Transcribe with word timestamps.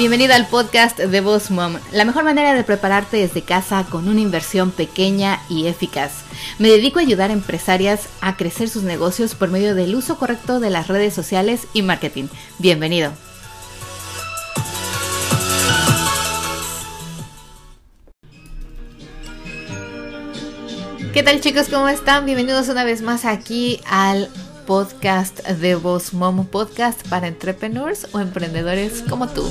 Bienvenido 0.00 0.32
al 0.32 0.46
podcast 0.46 0.98
de 0.98 1.20
Boss 1.20 1.50
Mom, 1.50 1.74
la 1.92 2.06
mejor 2.06 2.24
manera 2.24 2.54
de 2.54 2.64
prepararte 2.64 3.18
desde 3.18 3.42
casa 3.42 3.84
con 3.84 4.08
una 4.08 4.22
inversión 4.22 4.70
pequeña 4.70 5.42
y 5.50 5.66
eficaz. 5.66 6.22
Me 6.58 6.68
dedico 6.70 6.98
a 6.98 7.02
ayudar 7.02 7.28
a 7.28 7.34
empresarias 7.34 8.08
a 8.22 8.38
crecer 8.38 8.70
sus 8.70 8.82
negocios 8.82 9.34
por 9.34 9.50
medio 9.50 9.74
del 9.74 9.94
uso 9.94 10.16
correcto 10.16 10.58
de 10.58 10.70
las 10.70 10.88
redes 10.88 11.12
sociales 11.12 11.66
y 11.74 11.82
marketing. 11.82 12.28
Bienvenido. 12.58 13.12
¿Qué 21.12 21.22
tal 21.22 21.42
chicos? 21.42 21.68
¿Cómo 21.68 21.90
están? 21.90 22.24
Bienvenidos 22.24 22.70
una 22.70 22.84
vez 22.84 23.02
más 23.02 23.26
aquí 23.26 23.82
al 23.84 24.30
podcast 24.66 25.40
de 25.46 25.74
Boss 25.74 26.14
Mom 26.14 26.46
Podcast 26.46 27.06
para 27.08 27.26
entrepreneurs 27.26 28.06
o 28.12 28.20
emprendedores 28.20 29.02
como 29.08 29.26
tú. 29.26 29.44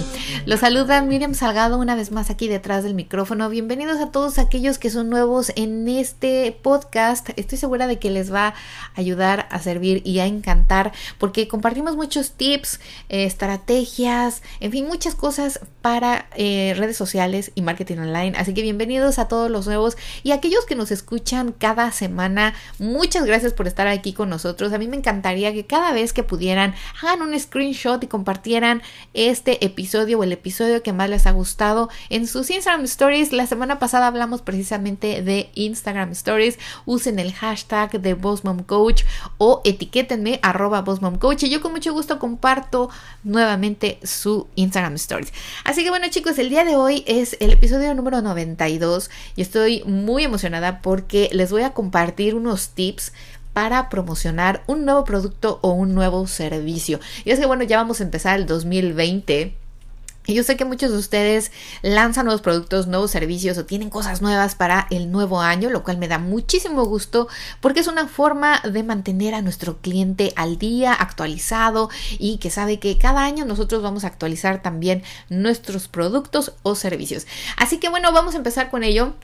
Los 0.46 0.62
saluda 0.62 1.02
Miriam 1.02 1.34
Salgado 1.34 1.78
una 1.78 1.96
vez 1.96 2.12
más 2.12 2.30
aquí 2.30 2.48
detrás 2.48 2.86
del 2.86 2.94
micrófono. 2.94 3.50
Bienvenidos 3.50 4.00
a 4.00 4.12
todos 4.12 4.40
aquellos 4.40 4.78
que 4.78 4.90
son 4.90 5.10
nuevos 5.10 5.52
en 5.58 5.88
este 5.90 6.58
podcast. 6.64 7.30
Estoy 7.36 7.58
segura 7.58 7.88
de 7.88 8.00
que 8.00 8.10
les 8.10 8.34
va 8.34 8.48
a 8.48 8.54
ayudar 8.96 9.50
a 9.52 9.60
servir 9.60 10.02
y 10.06 10.20
a 10.20 10.26
encantar 10.26 10.94
porque 11.18 11.50
compartimos 11.50 11.98
muchos 11.98 12.32
tips, 12.32 12.80
estrategias, 13.10 14.42
en 14.62 14.72
fin, 14.72 14.88
muchas 14.88 15.16
cosas 15.16 15.60
para 15.82 16.28
eh, 16.36 16.74
redes 16.78 16.96
sociales 16.96 17.52
y 17.56 17.62
marketing 17.62 17.98
online. 17.98 18.38
Así 18.38 18.54
que 18.54 18.62
bienvenidos 18.62 19.20
a 19.20 19.28
todos 19.28 19.52
los 19.52 19.68
nuevos 19.68 19.98
y 20.24 20.32
aquellos 20.32 20.66
que 20.66 20.76
nos 20.76 20.92
escuchan 20.92 21.52
cada 21.52 21.92
semana. 21.92 22.54
Muchas 22.80 23.26
gracias 23.26 23.52
por 23.52 23.68
estar 23.68 23.88
aquí 23.88 24.14
con 24.14 24.30
nosotros. 24.30 24.72
A 24.72 24.78
mí 24.78 24.88
me 24.88 24.96
encanta 24.96 25.09
encantaría 25.10 25.52
que 25.54 25.66
cada 25.66 25.92
vez 25.92 26.14
que 26.14 26.22
pudieran 26.22 26.76
hagan 27.02 27.24
un 27.24 27.38
screenshot 27.38 28.04
y 28.04 28.08
compartieran 28.08 28.84
este 29.16 29.66
episodio 29.66 30.20
o 30.20 30.24
el 30.24 30.32
episodio 30.32 30.84
que 30.84 30.94
más 30.94 31.10
les 31.10 31.26
ha 31.26 31.32
gustado 31.32 31.90
en 32.10 32.28
sus 32.28 32.52
Instagram 32.52 32.84
Stories. 32.86 33.34
La 33.34 33.48
semana 33.48 33.80
pasada 33.80 34.06
hablamos 34.06 34.44
precisamente 34.44 35.24
de 35.24 35.50
Instagram 35.56 36.12
Stories. 36.12 36.60
Usen 36.86 37.18
el 37.18 37.34
hashtag 37.34 38.00
de 38.00 38.16
Coach 38.68 39.04
o 39.40 39.62
etiquétenme 39.66 40.40
arroba 40.44 40.86
Coach 41.20 41.44
y 41.44 41.50
yo 41.50 41.60
con 41.60 41.72
mucho 41.72 41.92
gusto 41.92 42.20
comparto 42.20 42.92
nuevamente 43.24 43.98
su 44.04 44.48
Instagram 44.56 44.94
Stories. 44.96 45.34
Así 45.64 45.84
que 45.84 45.90
bueno 45.90 46.08
chicos, 46.10 46.38
el 46.38 46.50
día 46.50 46.66
de 46.66 46.76
hoy 46.76 47.04
es 47.08 47.36
el 47.40 47.52
episodio 47.52 47.96
número 47.96 48.22
92 48.22 49.10
y 49.36 49.42
estoy 49.42 49.84
muy 49.86 50.24
emocionada 50.24 50.82
porque 50.84 51.30
les 51.32 51.52
voy 51.52 51.64
a 51.64 51.74
compartir 51.74 52.36
unos 52.36 52.70
tips 52.70 53.12
para 53.54 53.90
promocionar 53.90 54.64
un 54.68 54.86
nuevo 54.86 55.04
producto 55.04 55.60
o 55.62 55.72
un 55.72 55.94
nuevo 55.94 56.28
servicio. 56.28 57.00
Y 57.26 57.32
es 57.32 57.40
que 57.40 57.46
bueno, 57.46 57.64
ya 57.64 57.78
vamos 57.78 58.00
a 58.00 58.04
empezar 58.04 58.40
el 58.40 58.46
2020. 58.46 59.56
Y 60.30 60.36
yo 60.36 60.44
sé 60.44 60.58
que 60.58 60.66
muchos 60.66 60.92
de 60.92 60.98
ustedes 60.98 61.52
lanzan 61.82 62.26
nuevos 62.26 62.44
productos, 62.44 62.86
nuevos 62.86 63.10
servicios 63.10 63.58
o 63.58 63.66
tienen 63.66 63.90
cosas 63.90 64.22
nuevas 64.22 64.54
para 64.54 64.86
el 64.92 65.12
nuevo 65.12 65.42
año, 65.42 65.72
lo 65.72 65.84
cual 65.84 65.98
me 65.98 66.08
da 66.08 66.20
muchísimo 66.20 66.86
gusto 66.86 67.28
porque 67.62 67.80
es 67.80 67.88
una 67.88 68.08
forma 68.08 68.62
de 68.62 68.84
mantener 68.84 69.34
a 69.34 69.42
nuestro 69.42 69.78
cliente 69.78 70.32
al 70.36 70.60
día, 70.60 70.94
actualizado 70.94 71.90
y 72.20 72.38
que 72.38 72.52
sabe 72.52 72.78
que 72.78 73.00
cada 73.00 73.24
año 73.24 73.44
nosotros 73.44 73.82
vamos 73.82 74.04
a 74.04 74.08
actualizar 74.08 74.62
también 74.62 75.02
nuestros 75.30 75.88
productos 75.88 76.54
o 76.62 76.76
servicios. 76.76 77.26
Así 77.58 77.80
que 77.80 77.90
bueno, 77.90 78.12
vamos 78.12 78.36
a 78.36 78.38
empezar 78.38 78.70
con 78.70 78.84
ello. 78.84 79.16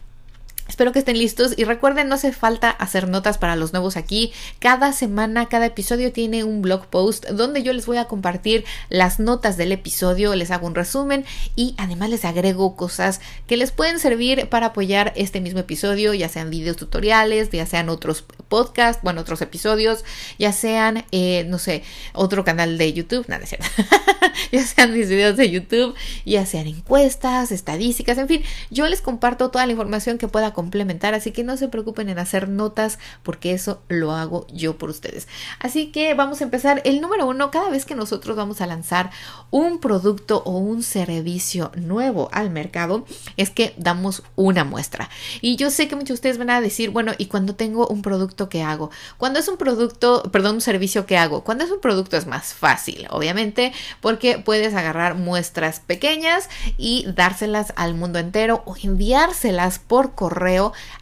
Espero 0.68 0.92
que 0.92 1.00
estén 1.00 1.20
listos 1.20 1.54
y 1.56 1.64
recuerden, 1.64 2.10
no 2.10 2.16
hace 2.16 2.32
falta 2.32 2.72
hacer 2.72 3.08
notas 3.08 3.38
para 3.38 3.56
los 3.56 3.72
nuevos 3.72 3.98
aquí. 3.98 4.34
Cada 4.58 4.94
semana, 4.94 5.48
cada 5.48 5.68
episodio 5.68 6.12
tiene 6.12 6.44
un 6.44 6.64
blog 6.64 6.88
post 6.88 7.28
donde 7.30 7.62
yo 7.62 7.72
les 7.72 7.86
voy 7.86 7.98
a 7.98 8.06
compartir 8.06 8.66
las 8.90 9.20
notas 9.20 9.58
del 9.58 9.72
episodio, 9.72 10.34
les 10.34 10.50
hago 10.50 10.66
un 10.66 10.74
resumen 10.74 11.24
y 11.56 11.76
además 11.78 12.10
les 12.10 12.26
agrego 12.26 12.76
cosas 12.76 13.22
que 13.46 13.58
les 13.58 13.72
pueden 13.72 14.00
servir 14.00 14.50
para 14.50 14.68
apoyar 14.68 15.14
este 15.16 15.40
mismo 15.40 15.60
episodio, 15.60 16.16
ya 16.16 16.30
sean 16.30 16.50
videos 16.50 16.78
tutoriales, 16.78 17.52
ya 17.52 17.68
sean 17.68 17.90
otros 17.90 18.24
podcasts, 18.48 19.04
bueno, 19.04 19.22
otros 19.22 19.42
episodios, 19.42 20.04
ya 20.40 20.52
sean, 20.52 21.06
eh, 21.12 21.46
no 21.48 21.60
sé, 21.60 21.84
otro 22.14 22.44
canal 22.44 22.80
de 22.80 22.92
YouTube, 22.92 23.26
nada, 23.28 23.46
cierto. 23.46 23.68
ya 24.52 24.66
sean 24.66 24.94
mis 24.94 25.10
videos 25.10 25.38
de 25.38 25.50
YouTube, 25.52 25.94
ya 26.26 26.46
sean 26.48 26.66
encuestas, 26.66 27.52
estadísticas, 27.52 28.18
en 28.18 28.28
fin, 28.28 28.44
yo 28.72 28.88
les 28.88 29.02
comparto 29.02 29.52
toda 29.52 29.66
la 29.68 29.72
información 29.72 30.18
que 30.18 30.28
pueda 30.28 30.55
complementar, 30.56 31.14
así 31.14 31.32
que 31.32 31.44
no 31.44 31.58
se 31.58 31.68
preocupen 31.68 32.10
en 32.10 32.18
hacer 32.18 32.50
notas 32.50 32.98
porque 33.22 33.52
eso 33.52 33.82
lo 33.90 34.14
hago 34.14 34.48
yo 34.52 34.78
por 34.78 34.90
ustedes. 34.90 35.28
Así 35.60 35.92
que 35.92 36.14
vamos 36.14 36.42
a 36.42 36.46
empezar. 36.46 36.82
El 36.86 37.02
número 37.02 37.28
uno, 37.28 37.52
cada 37.52 37.70
vez 37.70 37.86
que 37.86 37.94
nosotros 37.94 38.36
vamos 38.36 38.62
a 38.62 38.68
lanzar 38.68 39.12
un 39.52 39.80
producto 39.80 40.42
o 40.46 40.58
un 40.58 40.82
servicio 40.82 41.72
nuevo 41.76 42.30
al 42.32 42.50
mercado, 42.50 43.06
es 43.38 43.50
que 43.50 43.76
damos 43.78 44.24
una 44.36 44.64
muestra. 44.64 45.10
Y 45.42 45.58
yo 45.58 45.70
sé 45.70 45.88
que 45.88 45.96
muchos 45.96 46.08
de 46.08 46.14
ustedes 46.14 46.38
van 46.38 46.50
a 46.50 46.62
decir, 46.62 46.90
bueno, 46.90 47.12
¿y 47.18 47.26
cuando 47.26 47.56
tengo 47.56 47.88
un 47.88 48.02
producto 48.02 48.48
qué 48.48 48.64
hago? 48.64 48.90
Cuando 49.18 49.40
es 49.40 49.48
un 49.50 49.58
producto, 49.58 50.24
perdón, 50.32 50.56
un 50.56 50.62
servicio 50.62 51.06
qué 51.06 51.18
hago? 51.18 51.44
Cuando 51.44 51.66
es 51.66 51.72
un 51.72 51.82
producto 51.82 52.16
es 52.16 52.26
más 52.26 52.54
fácil, 52.54 53.08
obviamente, 53.10 53.74
porque 54.00 54.40
puedes 54.40 54.74
agarrar 54.74 55.16
muestras 55.16 55.82
pequeñas 55.82 56.50
y 56.78 57.06
dárselas 57.14 57.74
al 57.76 57.94
mundo 57.94 58.20
entero 58.20 58.64
o 58.66 58.76
enviárselas 58.82 59.80
por 59.80 60.16
correo 60.16 60.45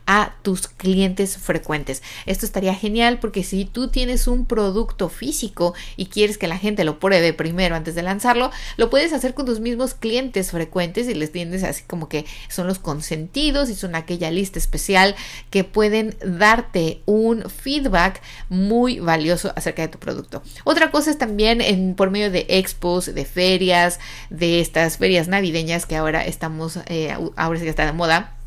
a 0.05 0.33
tus 0.41 0.67
clientes 0.67 1.37
frecuentes. 1.37 2.01
Esto 2.25 2.45
estaría 2.45 2.75
genial 2.75 3.19
porque 3.19 3.43
si 3.43 3.65
tú 3.65 3.89
tienes 3.89 4.27
un 4.27 4.45
producto 4.45 5.09
físico 5.09 5.73
y 5.95 6.07
quieres 6.07 6.37
que 6.37 6.47
la 6.47 6.57
gente 6.57 6.83
lo 6.83 6.99
pruebe 6.99 7.33
primero 7.33 7.75
antes 7.75 7.95
de 7.95 8.03
lanzarlo, 8.03 8.51
lo 8.77 8.89
puedes 8.89 9.13
hacer 9.13 9.33
con 9.33 9.45
tus 9.45 9.59
mismos 9.59 9.93
clientes 9.93 10.51
frecuentes 10.51 11.07
y 11.07 11.13
les 11.13 11.31
tienes 11.31 11.63
así 11.63 11.83
como 11.83 12.09
que 12.09 12.25
son 12.49 12.67
los 12.67 12.79
consentidos 12.79 13.69
y 13.69 13.75
son 13.75 13.95
aquella 13.95 14.31
lista 14.31 14.59
especial 14.59 15.15
que 15.49 15.63
pueden 15.63 16.15
darte 16.23 17.01
un 17.05 17.49
feedback 17.49 18.21
muy 18.49 18.99
valioso 18.99 19.53
acerca 19.55 19.83
de 19.83 19.87
tu 19.87 19.99
producto. 19.99 20.43
Otra 20.63 20.91
cosa 20.91 21.11
es 21.11 21.17
también 21.17 21.61
en, 21.61 21.95
por 21.95 22.11
medio 22.11 22.31
de 22.31 22.45
expos, 22.49 23.13
de 23.13 23.25
ferias, 23.25 23.99
de 24.29 24.59
estas 24.59 24.97
ferias 24.97 25.27
navideñas 25.27 25.85
que 25.85 25.95
ahora 25.95 26.25
estamos, 26.25 26.79
eh, 26.87 27.15
ahora 27.35 27.59
sí 27.59 27.65
que 27.65 27.69
está 27.69 27.85
de 27.85 27.93
moda 27.93 28.37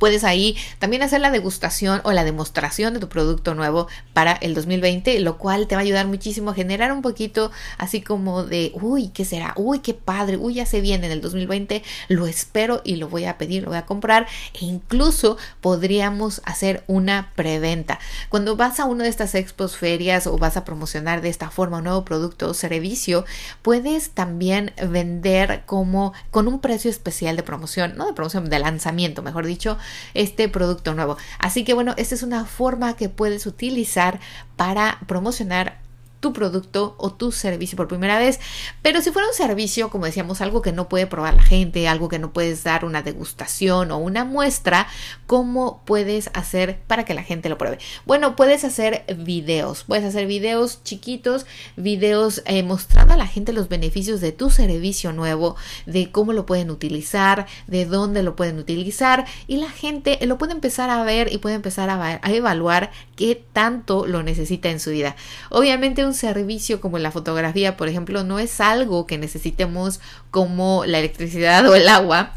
puedes 0.00 0.24
ahí 0.24 0.56
también 0.80 1.02
hacer 1.02 1.20
la 1.20 1.30
degustación 1.30 2.00
o 2.02 2.10
la 2.10 2.24
demostración 2.24 2.94
de 2.94 3.00
tu 3.00 3.08
producto 3.08 3.54
nuevo 3.54 3.86
para 4.14 4.32
el 4.32 4.54
2020, 4.54 5.20
lo 5.20 5.38
cual 5.38 5.68
te 5.68 5.76
va 5.76 5.82
a 5.82 5.84
ayudar 5.84 6.08
muchísimo 6.08 6.50
a 6.50 6.54
generar 6.54 6.90
un 6.90 7.02
poquito 7.02 7.52
así 7.78 8.00
como 8.00 8.42
de, 8.42 8.72
uy, 8.80 9.10
¿qué 9.10 9.24
será? 9.24 9.52
Uy, 9.56 9.80
qué 9.80 9.94
padre, 9.94 10.36
uy, 10.38 10.54
ya 10.54 10.66
se 10.66 10.80
viene 10.80 11.06
en 11.06 11.12
el 11.12 11.20
2020, 11.20 11.84
lo 12.08 12.26
espero 12.26 12.80
y 12.82 12.96
lo 12.96 13.08
voy 13.08 13.26
a 13.26 13.38
pedir, 13.38 13.62
lo 13.62 13.68
voy 13.68 13.78
a 13.78 13.86
comprar 13.86 14.26
e 14.54 14.64
incluso 14.64 15.36
podríamos 15.60 16.40
hacer 16.44 16.82
una 16.86 17.32
preventa. 17.36 18.00
Cuando 18.30 18.56
vas 18.56 18.80
a 18.80 18.86
una 18.86 19.04
de 19.04 19.10
estas 19.10 19.34
expos 19.34 19.76
ferias 19.76 20.26
o 20.26 20.38
vas 20.38 20.56
a 20.56 20.64
promocionar 20.64 21.20
de 21.20 21.28
esta 21.28 21.50
forma 21.50 21.78
un 21.78 21.84
nuevo 21.84 22.06
producto 22.06 22.48
o 22.48 22.54
servicio, 22.54 23.26
puedes 23.60 24.10
también 24.10 24.72
vender 24.88 25.62
como 25.66 26.14
con 26.30 26.48
un 26.48 26.60
precio 26.60 26.90
especial 26.90 27.36
de 27.36 27.42
promoción, 27.42 27.96
no 27.96 28.06
de 28.06 28.14
promoción, 28.14 28.48
de 28.48 28.58
lanzamiento, 28.58 29.22
mejor 29.22 29.44
dicho, 29.44 29.76
este 30.14 30.48
producto 30.48 30.94
nuevo. 30.94 31.16
Así 31.38 31.64
que 31.64 31.74
bueno, 31.74 31.94
esta 31.96 32.14
es 32.14 32.22
una 32.22 32.44
forma 32.44 32.96
que 32.96 33.08
puedes 33.08 33.46
utilizar 33.46 34.20
para 34.56 34.98
promocionar 35.06 35.78
tu 36.20 36.32
producto 36.32 36.94
o 36.98 37.12
tu 37.12 37.32
servicio 37.32 37.76
por 37.76 37.88
primera 37.88 38.18
vez. 38.18 38.38
Pero 38.82 39.00
si 39.00 39.10
fuera 39.10 39.28
un 39.28 39.34
servicio, 39.34 39.90
como 39.90 40.04
decíamos, 40.04 40.40
algo 40.40 40.62
que 40.62 40.72
no 40.72 40.88
puede 40.88 41.06
probar 41.06 41.34
la 41.34 41.42
gente, 41.42 41.88
algo 41.88 42.08
que 42.08 42.18
no 42.18 42.32
puedes 42.32 42.62
dar 42.62 42.84
una 42.84 43.02
degustación 43.02 43.90
o 43.90 43.98
una 43.98 44.24
muestra, 44.24 44.86
¿cómo 45.26 45.82
puedes 45.84 46.30
hacer 46.34 46.80
para 46.86 47.04
que 47.04 47.14
la 47.14 47.22
gente 47.22 47.48
lo 47.48 47.58
pruebe? 47.58 47.78
Bueno, 48.06 48.36
puedes 48.36 48.64
hacer 48.64 49.04
videos, 49.16 49.84
puedes 49.84 50.04
hacer 50.04 50.26
videos 50.26 50.82
chiquitos, 50.84 51.46
videos 51.76 52.42
eh, 52.44 52.62
mostrando 52.62 53.14
a 53.14 53.16
la 53.16 53.26
gente 53.26 53.52
los 53.52 53.68
beneficios 53.68 54.20
de 54.20 54.32
tu 54.32 54.50
servicio 54.50 55.12
nuevo, 55.12 55.56
de 55.86 56.10
cómo 56.12 56.32
lo 56.32 56.46
pueden 56.46 56.70
utilizar, 56.70 57.46
de 57.66 57.86
dónde 57.86 58.22
lo 58.22 58.36
pueden 58.36 58.58
utilizar 58.58 59.26
y 59.46 59.56
la 59.56 59.70
gente 59.70 60.18
lo 60.26 60.38
puede 60.38 60.52
empezar 60.52 60.90
a 60.90 61.02
ver 61.02 61.32
y 61.32 61.38
puede 61.38 61.54
empezar 61.54 61.88
a, 61.90 62.20
a 62.22 62.32
evaluar 62.32 62.90
qué 63.16 63.42
tanto 63.52 64.06
lo 64.06 64.22
necesita 64.22 64.70
en 64.70 64.80
su 64.80 64.90
vida. 64.90 65.16
Obviamente 65.48 66.04
un 66.04 66.09
servicio 66.14 66.80
como 66.80 66.98
la 66.98 67.10
fotografía, 67.10 67.76
por 67.76 67.88
ejemplo, 67.88 68.24
no 68.24 68.38
es 68.38 68.60
algo 68.60 69.06
que 69.06 69.18
necesitemos 69.18 70.00
como 70.30 70.84
la 70.86 70.98
electricidad 70.98 71.68
o 71.68 71.74
el 71.74 71.88
agua 71.88 72.34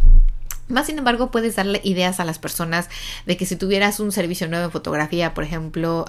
Más 0.70 0.88
sin 0.88 0.98
embargo, 0.98 1.30
puedes 1.30 1.58
darle 1.58 1.82
ideas 1.84 2.22
a 2.22 2.26
las 2.26 2.40
personas 2.40 2.90
de 3.26 3.36
que 3.36 3.46
si 3.46 3.58
tuvieras 3.58 4.00
un 4.00 4.14
servicio 4.14 4.48
nuevo 4.48 4.66
en 4.66 4.72
fotografía, 4.72 5.34
por 5.34 5.44
ejemplo, 5.44 6.06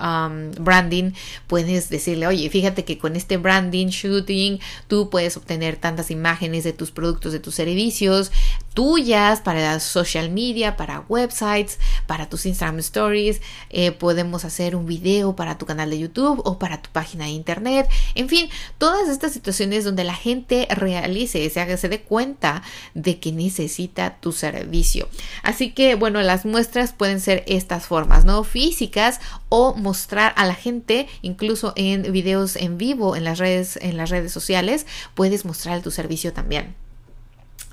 branding, 0.60 1.12
puedes 1.48 1.88
decirle, 1.88 2.28
oye, 2.28 2.48
fíjate 2.50 2.84
que 2.84 2.96
con 2.96 3.16
este 3.16 3.36
branding, 3.36 3.88
shooting, 3.88 4.60
tú 4.86 5.10
puedes 5.10 5.36
obtener 5.36 5.76
tantas 5.76 6.10
imágenes 6.12 6.62
de 6.62 6.72
tus 6.72 6.92
productos, 6.92 7.32
de 7.32 7.40
tus 7.40 7.56
servicios, 7.56 8.30
tuyas 8.74 9.40
para 9.40 9.80
social 9.80 10.30
media, 10.30 10.76
para 10.76 11.00
websites, 11.08 11.78
para 12.06 12.28
tus 12.28 12.46
Instagram 12.46 12.78
stories, 12.78 13.40
eh, 13.70 13.92
podemos 13.92 14.44
hacer 14.44 14.76
un 14.76 14.86
video 14.86 15.34
para 15.36 15.58
tu 15.58 15.66
canal 15.66 15.90
de 15.90 15.98
YouTube 15.98 16.42
o 16.44 16.58
para 16.58 16.80
tu 16.80 16.90
página 16.90 17.24
de 17.24 17.30
internet, 17.30 17.88
en 18.14 18.28
fin, 18.28 18.48
todas 18.78 19.08
estas 19.08 19.32
situaciones 19.32 19.84
donde 19.84 20.04
la 20.04 20.14
gente 20.14 20.66
realice, 20.70 21.48
se 21.50 21.60
haga, 21.60 21.76
se 21.76 21.88
dé 21.88 22.02
cuenta 22.02 22.62
de 22.94 23.18
que 23.18 23.32
necesita 23.32 24.16
tu 24.20 24.32
servicio. 24.52 25.08
Así 25.42 25.70
que, 25.70 25.94
bueno, 25.94 26.20
las 26.22 26.44
muestras 26.44 26.92
pueden 26.92 27.20
ser 27.20 27.44
estas 27.46 27.86
formas, 27.86 28.24
¿no? 28.24 28.44
Físicas 28.44 29.20
o 29.48 29.74
mostrar 29.74 30.34
a 30.36 30.44
la 30.44 30.54
gente, 30.54 31.08
incluso 31.22 31.72
en 31.76 32.12
videos 32.12 32.56
en 32.56 32.76
vivo 32.76 33.16
en 33.16 33.24
las 33.24 33.38
redes, 33.38 33.78
en 33.80 33.96
las 33.96 34.10
redes 34.10 34.32
sociales, 34.32 34.86
puedes 35.14 35.44
mostrar 35.44 35.80
tu 35.82 35.90
servicio 35.90 36.32
también. 36.32 36.83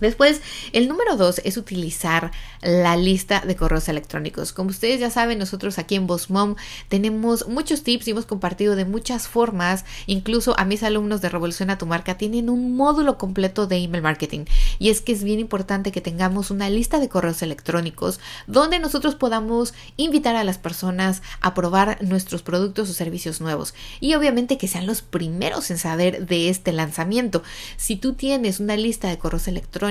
Después, 0.02 0.42
el 0.74 0.88
número 0.88 1.16
dos 1.16 1.40
es 1.46 1.58
utilizar 1.58 2.32
la 2.62 2.98
lista 2.98 3.42
de 3.42 3.56
correos 3.56 3.88
electrónicos. 3.88 4.52
Como 4.52 4.72
ustedes 4.72 5.00
ya 5.00 5.12
saben, 5.12 5.38
nosotros 5.38 5.78
aquí 5.78 5.96
en 5.96 6.08
Mom 6.30 6.56
tenemos 6.90 7.48
muchos 7.48 7.84
tips 7.84 8.08
y 8.08 8.12
hemos 8.12 8.26
compartido 8.26 8.76
de 8.76 8.86
muchas 8.86 9.28
formas. 9.28 9.86
Incluso 10.08 10.60
a 10.60 10.66
mis 10.66 10.82
alumnos 10.84 11.22
de 11.22 11.30
Revolución 11.30 11.70
a 11.70 11.78
tu 11.78 11.86
Marca 11.86 12.18
tienen 12.18 12.50
un 12.50 12.76
módulo 12.76 13.18
completo 13.18 13.68
de 13.68 13.78
email 13.78 14.02
marketing. 14.02 14.46
Y 14.80 14.90
es 14.90 15.02
que 15.02 15.12
es 15.12 15.24
bien 15.24 15.40
importante 15.40 15.92
que 15.92 16.02
tengamos 16.02 16.50
una 16.50 16.70
lista 16.70 17.00
de 17.00 17.10
correos 17.10 17.44
electrónicos 17.44 18.20
donde 18.48 18.80
nosotros 18.80 19.16
podamos 19.16 19.74
invitar 19.98 20.36
a 20.36 20.44
las 20.44 20.58
personas 20.58 21.22
a 21.42 21.54
probar 21.54 22.04
nuestros 22.04 22.42
productos 22.42 22.90
o 22.90 22.94
servicios 22.94 23.40
nuevos. 23.40 23.76
Y 24.00 24.16
obviamente 24.16 24.58
que 24.58 24.68
sean 24.68 24.88
los 24.88 25.04
primeros 25.04 25.70
en 25.70 25.78
saber 25.78 26.26
de 26.26 26.50
este 26.50 26.72
lanzamiento. 26.72 27.44
Si 27.78 27.98
tú 27.98 28.14
tienes 28.14 28.60
una 28.60 28.76
lista 28.76 29.08
de 29.08 29.20
correos 29.20 29.48
electrónicos, 29.48 29.91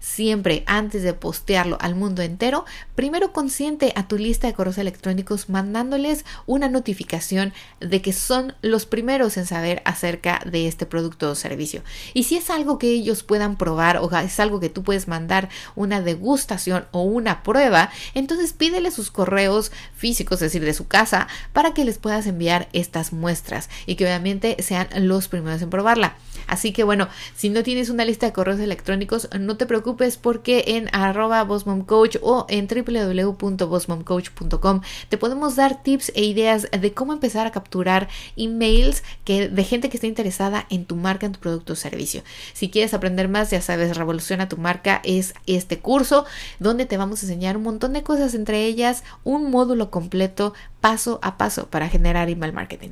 siempre 0.00 0.64
antes 0.66 1.02
de 1.02 1.12
postearlo 1.12 1.78
al 1.80 1.94
mundo 1.94 2.22
entero, 2.22 2.64
primero 2.94 3.32
consiente 3.32 3.92
a 3.96 4.08
tu 4.08 4.18
lista 4.18 4.46
de 4.46 4.54
correos 4.54 4.78
electrónicos 4.78 5.48
mandándoles 5.48 6.24
una 6.46 6.68
notificación 6.68 7.52
de 7.80 8.02
que 8.02 8.12
son 8.12 8.54
los 8.62 8.86
primeros 8.86 9.36
en 9.36 9.46
saber 9.46 9.82
acerca 9.84 10.40
de 10.44 10.66
este 10.66 10.86
producto 10.86 11.30
o 11.30 11.34
servicio. 11.34 11.82
Y 12.14 12.24
si 12.24 12.36
es 12.36 12.50
algo 12.50 12.78
que 12.78 12.90
ellos 12.90 13.22
puedan 13.22 13.56
probar 13.56 13.98
o 13.98 14.10
es 14.16 14.40
algo 14.40 14.60
que 14.60 14.68
tú 14.68 14.82
puedes 14.82 15.08
mandar 15.08 15.48
una 15.74 16.00
degustación 16.00 16.86
o 16.92 17.02
una 17.02 17.42
prueba, 17.42 17.90
entonces 18.14 18.52
pídele 18.52 18.90
sus 18.90 19.10
correos 19.10 19.72
físicos, 19.94 20.36
es 20.36 20.52
decir, 20.52 20.64
de 20.64 20.74
su 20.74 20.86
casa, 20.86 21.28
para 21.52 21.74
que 21.74 21.84
les 21.84 21.98
puedas 21.98 22.26
enviar 22.26 22.68
estas 22.72 23.12
muestras 23.12 23.68
y 23.86 23.96
que 23.96 24.04
obviamente 24.04 24.56
sean 24.62 24.88
los 24.96 25.28
primeros 25.28 25.62
en 25.62 25.70
probarla. 25.70 26.16
Así 26.46 26.72
que 26.72 26.84
bueno, 26.84 27.08
si 27.34 27.48
no 27.48 27.62
tienes 27.62 27.90
una 27.90 28.04
lista 28.04 28.26
de 28.26 28.32
correos 28.32 28.60
electrónicos, 28.60 29.25
no 29.38 29.56
te 29.56 29.66
preocupes 29.66 30.16
porque 30.16 30.64
en 30.68 30.88
arroba 30.92 31.46
Coach 31.86 32.16
o 32.22 32.46
en 32.48 32.68
www.bossmomcoach.com 32.68 34.80
te 35.08 35.18
podemos 35.18 35.56
dar 35.56 35.82
tips 35.82 36.12
e 36.14 36.24
ideas 36.24 36.68
de 36.70 36.92
cómo 36.92 37.12
empezar 37.12 37.46
a 37.46 37.52
capturar 37.52 38.08
emails 38.36 39.02
que, 39.24 39.48
de 39.48 39.64
gente 39.64 39.88
que 39.88 39.96
esté 39.96 40.06
interesada 40.06 40.66
en 40.70 40.84
tu 40.84 40.96
marca, 40.96 41.26
en 41.26 41.32
tu 41.32 41.40
producto 41.40 41.74
o 41.74 41.76
servicio. 41.76 42.22
Si 42.52 42.70
quieres 42.70 42.94
aprender 42.94 43.28
más, 43.28 43.50
ya 43.50 43.60
sabes, 43.60 43.96
Revoluciona 43.96 44.48
tu 44.48 44.56
marca 44.56 45.00
es 45.04 45.34
este 45.46 45.78
curso 45.78 46.24
donde 46.58 46.86
te 46.86 46.96
vamos 46.96 47.22
a 47.22 47.26
enseñar 47.26 47.56
un 47.56 47.64
montón 47.64 47.92
de 47.92 48.02
cosas, 48.02 48.34
entre 48.34 48.64
ellas 48.64 49.04
un 49.24 49.50
módulo 49.50 49.90
completo 49.90 50.54
paso 50.80 51.18
a 51.22 51.36
paso 51.36 51.68
para 51.68 51.88
generar 51.88 52.28
email 52.28 52.52
marketing. 52.52 52.90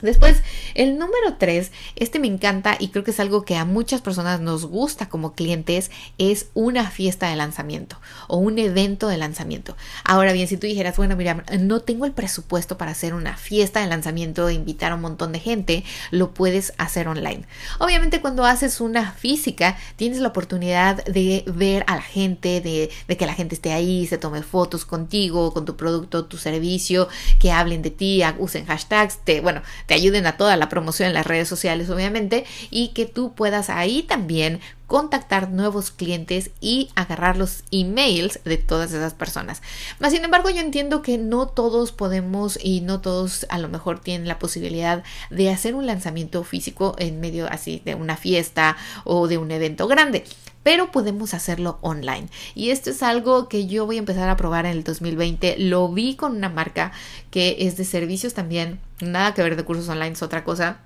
Después, 0.00 0.42
el 0.74 0.98
número 0.98 1.34
tres, 1.38 1.72
este 1.96 2.18
me 2.18 2.28
encanta 2.28 2.76
y 2.78 2.88
creo 2.88 3.02
que 3.04 3.10
es 3.10 3.20
algo 3.20 3.44
que 3.44 3.56
a 3.56 3.64
muchas 3.64 4.00
personas 4.00 4.40
nos 4.40 4.64
gusta 4.66 5.08
como 5.08 5.32
clientes, 5.32 5.90
es 6.18 6.46
una 6.54 6.90
fiesta 6.90 7.28
de 7.28 7.36
lanzamiento 7.36 8.00
o 8.28 8.36
un 8.36 8.58
evento 8.58 9.08
de 9.08 9.16
lanzamiento. 9.16 9.76
Ahora 10.04 10.32
bien, 10.32 10.46
si 10.46 10.56
tú 10.56 10.66
dijeras, 10.66 10.96
bueno, 10.96 11.16
mira, 11.16 11.44
no 11.58 11.80
tengo 11.80 12.04
el 12.04 12.12
presupuesto 12.12 12.78
para 12.78 12.92
hacer 12.92 13.14
una 13.14 13.36
fiesta 13.36 13.80
de 13.80 13.88
lanzamiento, 13.88 14.46
de 14.46 14.54
invitar 14.54 14.92
a 14.92 14.94
un 14.94 15.00
montón 15.00 15.32
de 15.32 15.40
gente, 15.40 15.84
lo 16.10 16.32
puedes 16.32 16.74
hacer 16.78 17.08
online. 17.08 17.44
Obviamente 17.78 18.20
cuando 18.20 18.44
haces 18.44 18.80
una 18.80 19.12
física, 19.12 19.76
tienes 19.96 20.20
la 20.20 20.28
oportunidad 20.28 21.04
de 21.04 21.44
ver 21.46 21.84
a 21.88 21.96
la 21.96 22.02
gente, 22.02 22.60
de, 22.60 22.90
de 23.08 23.16
que 23.16 23.26
la 23.26 23.34
gente 23.34 23.54
esté 23.54 23.72
ahí, 23.72 24.06
se 24.06 24.18
tome 24.18 24.42
fotos 24.42 24.84
contigo, 24.84 25.52
con 25.52 25.64
tu 25.64 25.76
producto, 25.76 26.26
tu 26.26 26.36
servicio, 26.36 27.08
que 27.38 27.50
hablen 27.50 27.82
de 27.82 27.90
ti, 27.90 28.22
usen 28.38 28.66
hashtags, 28.66 29.18
te, 29.24 29.40
bueno, 29.40 29.62
te 29.88 29.94
ayuden 29.94 30.26
a 30.26 30.36
toda 30.36 30.58
la 30.58 30.68
promoción 30.68 31.08
en 31.08 31.14
las 31.14 31.26
redes 31.26 31.48
sociales, 31.48 31.88
obviamente, 31.88 32.44
y 32.70 32.88
que 32.88 33.06
tú 33.06 33.32
puedas 33.32 33.70
ahí 33.70 34.02
también 34.02 34.60
contactar 34.88 35.50
nuevos 35.50 35.90
clientes 35.90 36.50
y 36.60 36.88
agarrar 36.96 37.36
los 37.36 37.62
emails 37.70 38.40
de 38.44 38.56
todas 38.56 38.90
esas 38.92 39.12
personas. 39.14 39.62
Mas, 40.00 40.12
sin 40.12 40.24
embargo, 40.24 40.48
yo 40.48 40.60
entiendo 40.60 41.02
que 41.02 41.18
no 41.18 41.46
todos 41.46 41.92
podemos 41.92 42.58
y 42.60 42.80
no 42.80 43.00
todos 43.00 43.46
a 43.50 43.58
lo 43.58 43.68
mejor 43.68 44.00
tienen 44.00 44.26
la 44.26 44.38
posibilidad 44.38 45.04
de 45.30 45.50
hacer 45.50 45.74
un 45.74 45.86
lanzamiento 45.86 46.42
físico 46.42 46.96
en 46.98 47.20
medio 47.20 47.46
así 47.52 47.82
de 47.84 47.94
una 47.94 48.16
fiesta 48.16 48.78
o 49.04 49.28
de 49.28 49.38
un 49.38 49.52
evento 49.52 49.86
grande 49.86 50.24
pero 50.64 50.90
podemos 50.90 51.32
hacerlo 51.32 51.78
online. 51.80 52.28
Y 52.54 52.70
esto 52.70 52.90
es 52.90 53.02
algo 53.02 53.48
que 53.48 53.66
yo 53.66 53.86
voy 53.86 53.96
a 53.96 54.00
empezar 54.00 54.28
a 54.28 54.36
probar 54.36 54.66
en 54.66 54.72
el 54.72 54.84
2020. 54.84 55.56
Lo 55.60 55.88
vi 55.88 56.14
con 56.14 56.36
una 56.36 56.50
marca 56.50 56.92
que 57.30 57.56
es 57.60 57.78
de 57.78 57.86
servicios 57.86 58.34
también, 58.34 58.78
nada 59.00 59.32
que 59.32 59.42
ver 59.42 59.56
de 59.56 59.64
cursos 59.64 59.88
online, 59.88 60.12
es 60.12 60.22
otra 60.22 60.44
cosa 60.44 60.80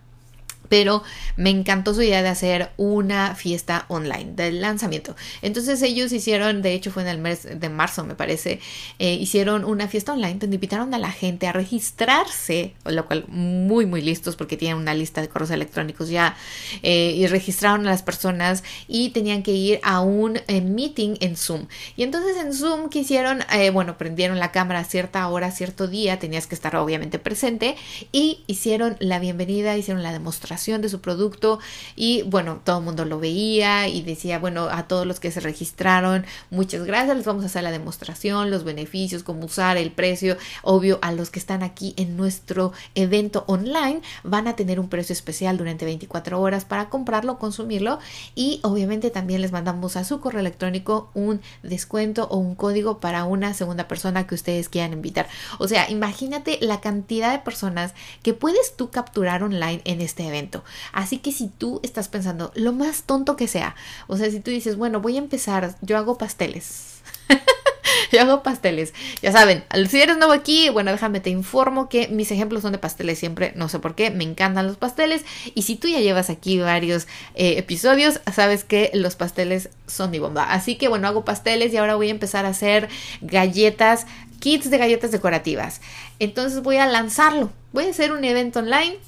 pero 0.72 1.02
me 1.36 1.50
encantó 1.50 1.92
su 1.92 2.00
idea 2.00 2.22
de 2.22 2.30
hacer 2.30 2.70
una 2.78 3.34
fiesta 3.34 3.84
online 3.88 4.32
del 4.32 4.62
lanzamiento. 4.62 5.14
Entonces 5.42 5.82
ellos 5.82 6.12
hicieron, 6.12 6.62
de 6.62 6.72
hecho 6.72 6.90
fue 6.90 7.02
en 7.02 7.10
el 7.10 7.18
mes 7.18 7.46
de 7.60 7.68
marzo 7.68 8.06
me 8.06 8.14
parece, 8.14 8.58
eh, 8.98 9.12
hicieron 9.12 9.66
una 9.66 9.86
fiesta 9.86 10.14
online 10.14 10.38
donde 10.38 10.54
invitaron 10.54 10.94
a 10.94 10.98
la 10.98 11.10
gente 11.10 11.46
a 11.46 11.52
registrarse, 11.52 12.72
lo 12.86 13.04
cual 13.04 13.26
muy 13.28 13.84
muy 13.84 14.00
listos 14.00 14.34
porque 14.34 14.56
tienen 14.56 14.78
una 14.78 14.94
lista 14.94 15.20
de 15.20 15.28
correos 15.28 15.50
electrónicos 15.50 16.08
ya, 16.08 16.36
eh, 16.82 17.16
y 17.18 17.26
registraron 17.26 17.86
a 17.86 17.90
las 17.90 18.02
personas 18.02 18.64
y 18.88 19.10
tenían 19.10 19.42
que 19.42 19.52
ir 19.52 19.78
a 19.82 20.00
un 20.00 20.40
eh, 20.46 20.62
meeting 20.62 21.16
en 21.20 21.36
Zoom. 21.36 21.66
Y 21.98 22.02
entonces 22.02 22.38
en 22.38 22.54
Zoom 22.54 22.88
que 22.88 23.00
hicieron, 23.00 23.40
bueno, 23.74 23.98
prendieron 23.98 24.38
la 24.38 24.52
cámara 24.52 24.80
a 24.80 24.84
cierta 24.84 25.28
hora, 25.28 25.50
cierto 25.50 25.86
día, 25.86 26.18
tenías 26.18 26.46
que 26.46 26.54
estar 26.54 26.74
obviamente 26.76 27.18
presente 27.18 27.76
y 28.10 28.42
hicieron 28.46 28.96
la 29.00 29.18
bienvenida, 29.18 29.76
hicieron 29.76 30.02
la 30.02 30.12
demostración 30.12 30.61
de 30.62 30.88
su 30.88 31.00
producto 31.00 31.58
y 31.96 32.22
bueno, 32.22 32.60
todo 32.64 32.78
el 32.78 32.84
mundo 32.84 33.04
lo 33.04 33.18
veía 33.18 33.88
y 33.88 34.02
decía, 34.02 34.38
bueno, 34.38 34.68
a 34.70 34.86
todos 34.86 35.06
los 35.06 35.18
que 35.18 35.32
se 35.32 35.40
registraron, 35.40 36.24
muchas 36.50 36.84
gracias, 36.84 37.16
les 37.16 37.26
vamos 37.26 37.42
a 37.42 37.46
hacer 37.46 37.64
la 37.64 37.72
demostración, 37.72 38.50
los 38.50 38.62
beneficios, 38.62 39.24
cómo 39.24 39.46
usar 39.46 39.76
el 39.76 39.90
precio, 39.90 40.36
obvio, 40.62 41.00
a 41.02 41.10
los 41.10 41.30
que 41.30 41.40
están 41.40 41.64
aquí 41.64 41.94
en 41.96 42.16
nuestro 42.16 42.72
evento 42.94 43.42
online 43.48 44.02
van 44.22 44.46
a 44.46 44.54
tener 44.54 44.78
un 44.78 44.88
precio 44.88 45.12
especial 45.12 45.58
durante 45.58 45.84
24 45.84 46.40
horas 46.40 46.64
para 46.64 46.88
comprarlo, 46.88 47.40
consumirlo 47.40 47.98
y 48.36 48.60
obviamente 48.62 49.10
también 49.10 49.42
les 49.42 49.50
mandamos 49.50 49.96
a 49.96 50.04
su 50.04 50.20
correo 50.20 50.40
electrónico 50.40 51.10
un 51.14 51.40
descuento 51.64 52.28
o 52.30 52.36
un 52.36 52.54
código 52.54 53.00
para 53.00 53.24
una 53.24 53.52
segunda 53.52 53.88
persona 53.88 54.28
que 54.28 54.36
ustedes 54.36 54.68
quieran 54.68 54.92
invitar. 54.92 55.26
O 55.58 55.66
sea, 55.66 55.90
imagínate 55.90 56.58
la 56.60 56.80
cantidad 56.80 57.32
de 57.32 57.40
personas 57.40 57.94
que 58.22 58.32
puedes 58.32 58.76
tú 58.76 58.90
capturar 58.90 59.42
online 59.42 59.80
en 59.84 60.00
este 60.00 60.26
evento. 60.26 60.51
Así 60.92 61.18
que 61.18 61.32
si 61.32 61.48
tú 61.48 61.80
estás 61.82 62.08
pensando, 62.08 62.52
lo 62.54 62.72
más 62.72 63.04
tonto 63.04 63.36
que 63.36 63.48
sea, 63.48 63.74
o 64.06 64.16
sea, 64.16 64.30
si 64.30 64.40
tú 64.40 64.50
dices, 64.50 64.76
bueno, 64.76 65.00
voy 65.00 65.16
a 65.16 65.20
empezar, 65.20 65.76
yo 65.80 65.96
hago 65.96 66.18
pasteles. 66.18 67.00
yo 68.12 68.20
hago 68.20 68.42
pasteles. 68.42 68.92
Ya 69.22 69.32
saben, 69.32 69.64
si 69.88 70.00
eres 70.00 70.16
nuevo 70.18 70.32
aquí, 70.32 70.68
bueno, 70.70 70.90
déjame 70.92 71.20
te 71.20 71.30
informo 71.30 71.88
que 71.88 72.08
mis 72.08 72.30
ejemplos 72.30 72.62
son 72.62 72.72
de 72.72 72.78
pasteles 72.78 73.18
siempre, 73.18 73.52
no 73.56 73.68
sé 73.68 73.78
por 73.78 73.94
qué, 73.94 74.10
me 74.10 74.24
encantan 74.24 74.66
los 74.66 74.76
pasteles. 74.76 75.24
Y 75.54 75.62
si 75.62 75.76
tú 75.76 75.88
ya 75.88 76.00
llevas 76.00 76.30
aquí 76.30 76.58
varios 76.58 77.06
eh, 77.34 77.54
episodios, 77.58 78.20
sabes 78.32 78.64
que 78.64 78.90
los 78.94 79.16
pasteles 79.16 79.70
son 79.86 80.10
mi 80.10 80.18
bomba. 80.18 80.44
Así 80.44 80.76
que 80.76 80.88
bueno, 80.88 81.08
hago 81.08 81.24
pasteles 81.24 81.72
y 81.72 81.76
ahora 81.76 81.96
voy 81.96 82.08
a 82.08 82.12
empezar 82.12 82.46
a 82.46 82.50
hacer 82.50 82.88
galletas, 83.20 84.06
kits 84.40 84.70
de 84.70 84.78
galletas 84.78 85.10
decorativas. 85.10 85.80
Entonces 86.18 86.62
voy 86.62 86.76
a 86.76 86.86
lanzarlo. 86.86 87.50
Voy 87.72 87.86
a 87.86 87.90
hacer 87.90 88.12
un 88.12 88.24
evento 88.24 88.58
online 88.58 88.98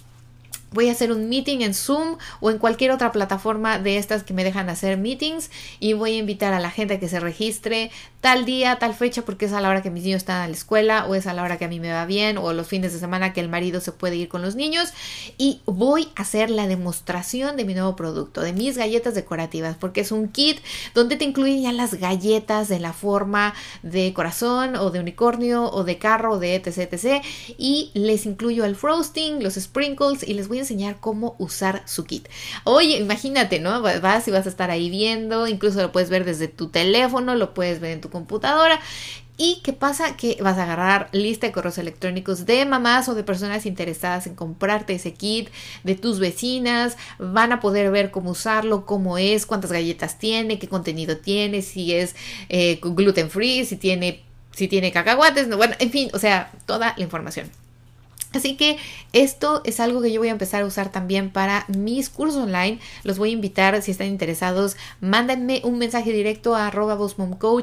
voy 0.75 0.89
a 0.89 0.93
hacer 0.93 1.13
un 1.13 1.29
meeting 1.29 1.61
en 1.61 1.73
Zoom 1.73 2.19
o 2.41 2.51
en 2.51 2.59
cualquier 2.59 2.91
otra 2.91 3.13
plataforma 3.13 3.79
de 3.79 3.97
estas 3.97 4.25
que 4.25 4.35
me 4.35 4.45
dejan 4.45 4.69
hacer 4.69 4.99
meetings 4.99 5.51
y 5.81 5.95
voy 5.95 6.15
a 6.15 6.19
invitar 6.19 6.53
a 6.53 6.61
la 6.61 6.71
gente 6.71 6.95
a 6.95 7.01
que 7.01 7.09
se 7.09 7.21
registre 7.21 7.91
tal 8.25 8.47
día, 8.47 8.79
tal 8.79 8.95
fecha, 8.95 9.21
porque 9.21 9.45
es 9.45 9.53
a 9.53 9.61
la 9.61 9.69
hora 9.69 9.83
que 9.83 9.91
mis 9.91 10.03
niños 10.03 10.23
están 10.23 10.41
a 10.41 10.47
la 10.47 10.55
escuela, 10.55 11.05
o 11.05 11.15
es 11.15 11.27
a 11.27 11.35
la 11.35 11.43
hora 11.43 11.59
que 11.59 11.67
a 11.67 11.69
mí 11.69 11.79
me 11.79 11.93
va 11.93 12.07
bien, 12.07 12.39
o 12.39 12.55
los 12.55 12.67
fines 12.67 12.95
de 12.95 12.99
semana 12.99 13.35
que 13.35 13.41
el 13.41 13.51
marido 13.51 13.83
se 13.83 13.93
puede 13.93 14.17
ir 14.17 14.29
con 14.29 14.41
los 14.41 14.55
niños. 14.55 14.95
Y 15.37 15.61
voy 15.67 16.09
a 16.17 16.23
hacer 16.23 16.49
la 16.49 16.67
demostración 16.67 17.59
de 17.59 17.67
mi 17.67 17.75
nuevo 17.75 17.97
producto, 17.97 18.41
de 18.41 18.55
mis 18.55 18.79
galletas 18.79 19.15
decorativas, 19.15 19.77
porque 19.79 20.01
es 20.01 20.11
un 20.11 20.29
kit 20.29 20.61
donde 20.95 21.17
te 21.17 21.27
incluyen 21.27 21.65
ya 21.65 21.73
las 21.73 21.93
galletas 22.01 22.69
de 22.69 22.81
la 22.81 22.95
forma 22.95 23.53
de 23.83 24.15
corazón, 24.15 24.77
o 24.77 24.91
de 24.91 25.01
unicornio, 25.01 25.71
o 25.71 25.85
de 25.85 25.99
carro, 25.99 26.37
o 26.37 26.39
de 26.39 26.55
etc, 26.55 26.95
etc. 26.95 27.23
Y 27.59 27.91
les 27.93 28.25
incluyo 28.25 28.65
el 28.65 28.75
frosting, 28.75 29.43
los 29.43 29.57
sprinkles, 29.57 30.27
y 30.27 30.33
les 30.33 30.49
voy 30.49 30.61
a 30.61 30.64
enseñar 30.65 30.97
cómo 31.01 31.37
usar 31.39 31.83
su 31.87 32.05
kit. 32.05 32.29
Oye, 32.65 32.99
imagínate, 32.99 33.61
¿no? 33.61 33.81
Vas 33.83 34.29
y 34.29 34.31
vas 34.31 34.47
a 34.47 34.49
estar 34.49 34.71
ahí 34.71 34.91
viendo, 34.91 35.47
incluso 35.47 35.81
lo 35.81 35.93
puedes 35.93 36.11
ver 36.11 36.25
desde 36.25 36.49
tu 36.49 36.69
teléfono, 36.69 37.35
lo 37.35 37.55
puedes 37.55 37.81
ver 37.81 37.93
en 37.93 38.01
tu 38.01 38.11
computadora. 38.11 38.81
¿Y 39.37 39.61
qué 39.65 39.73
pasa? 39.73 40.17
Que 40.17 40.39
vas 40.41 40.59
a 40.59 40.63
agarrar 40.63 41.09
lista 41.11 41.47
de 41.47 41.53
correos 41.53 41.79
electrónicos 41.79 42.47
de 42.47 42.65
mamás 42.67 43.09
o 43.09 43.15
de 43.17 43.25
personas 43.25 43.67
interesadas 43.67 44.29
en 44.29 44.37
comprarte 44.37 44.95
ese 44.95 45.13
kit, 45.15 45.49
de 45.83 45.97
tus 45.97 46.21
vecinas, 46.21 46.97
van 47.19 47.53
a 47.53 47.59
poder 47.59 47.91
ver 47.91 48.13
cómo 48.13 48.31
usarlo, 48.31 48.87
cómo 48.87 49.19
es, 49.19 49.45
cuántas 49.45 49.73
galletas 49.73 50.19
tiene, 50.19 50.61
qué 50.61 50.69
contenido 50.69 51.17
tiene, 51.17 51.63
si 51.63 51.93
es 51.95 52.15
eh, 52.49 52.79
gluten 52.81 53.29
free, 53.29 53.65
si 53.65 53.77
tiene, 53.77 54.23
si 54.53 54.69
tiene 54.69 54.93
cacahuates, 54.93 55.55
bueno, 55.57 55.75
en 55.81 55.91
fin, 55.91 56.11
o 56.13 56.19
sea, 56.21 56.53
toda 56.67 56.95
la 56.97 57.03
información. 57.03 57.64
Así 58.35 58.57
que 58.57 58.77
esto 59.13 59.63
es 59.65 59.81
algo 59.81 60.03
que 60.03 60.13
yo 60.13 60.21
voy 60.21 60.29
a 60.29 60.33
empezar 60.33 60.63
a 60.63 60.67
usar 60.67 60.91
también 60.91 61.31
para 61.31 61.65
mis 61.69 62.11
cursos 62.11 62.43
online. 62.43 62.81
Los 63.03 63.19
voy 63.19 63.31
a 63.31 63.33
invitar 63.33 63.81
si 63.83 63.91
están 63.91 64.09
interesados. 64.09 64.77
Mándenme 65.01 65.61
un 65.65 65.79
mensaje 65.79 66.13
directo 66.13 66.55
a 66.55 66.67
arroba 66.67 66.99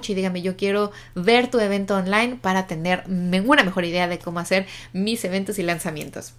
y 0.08 0.14
díganme 0.14 0.42
yo 0.42 0.56
quiero 0.58 0.92
ver 1.16 1.50
tu 1.50 1.60
evento 1.60 1.96
online 1.96 2.38
para 2.42 2.68
tener 2.68 3.04
una 3.08 3.64
mejor 3.64 3.86
idea 3.86 4.08
de 4.08 4.20
cómo 4.20 4.40
hacer 4.40 4.66
mis 4.94 5.24
eventos 5.26 5.60
y 5.60 5.64
lanzamientos. 5.64 6.34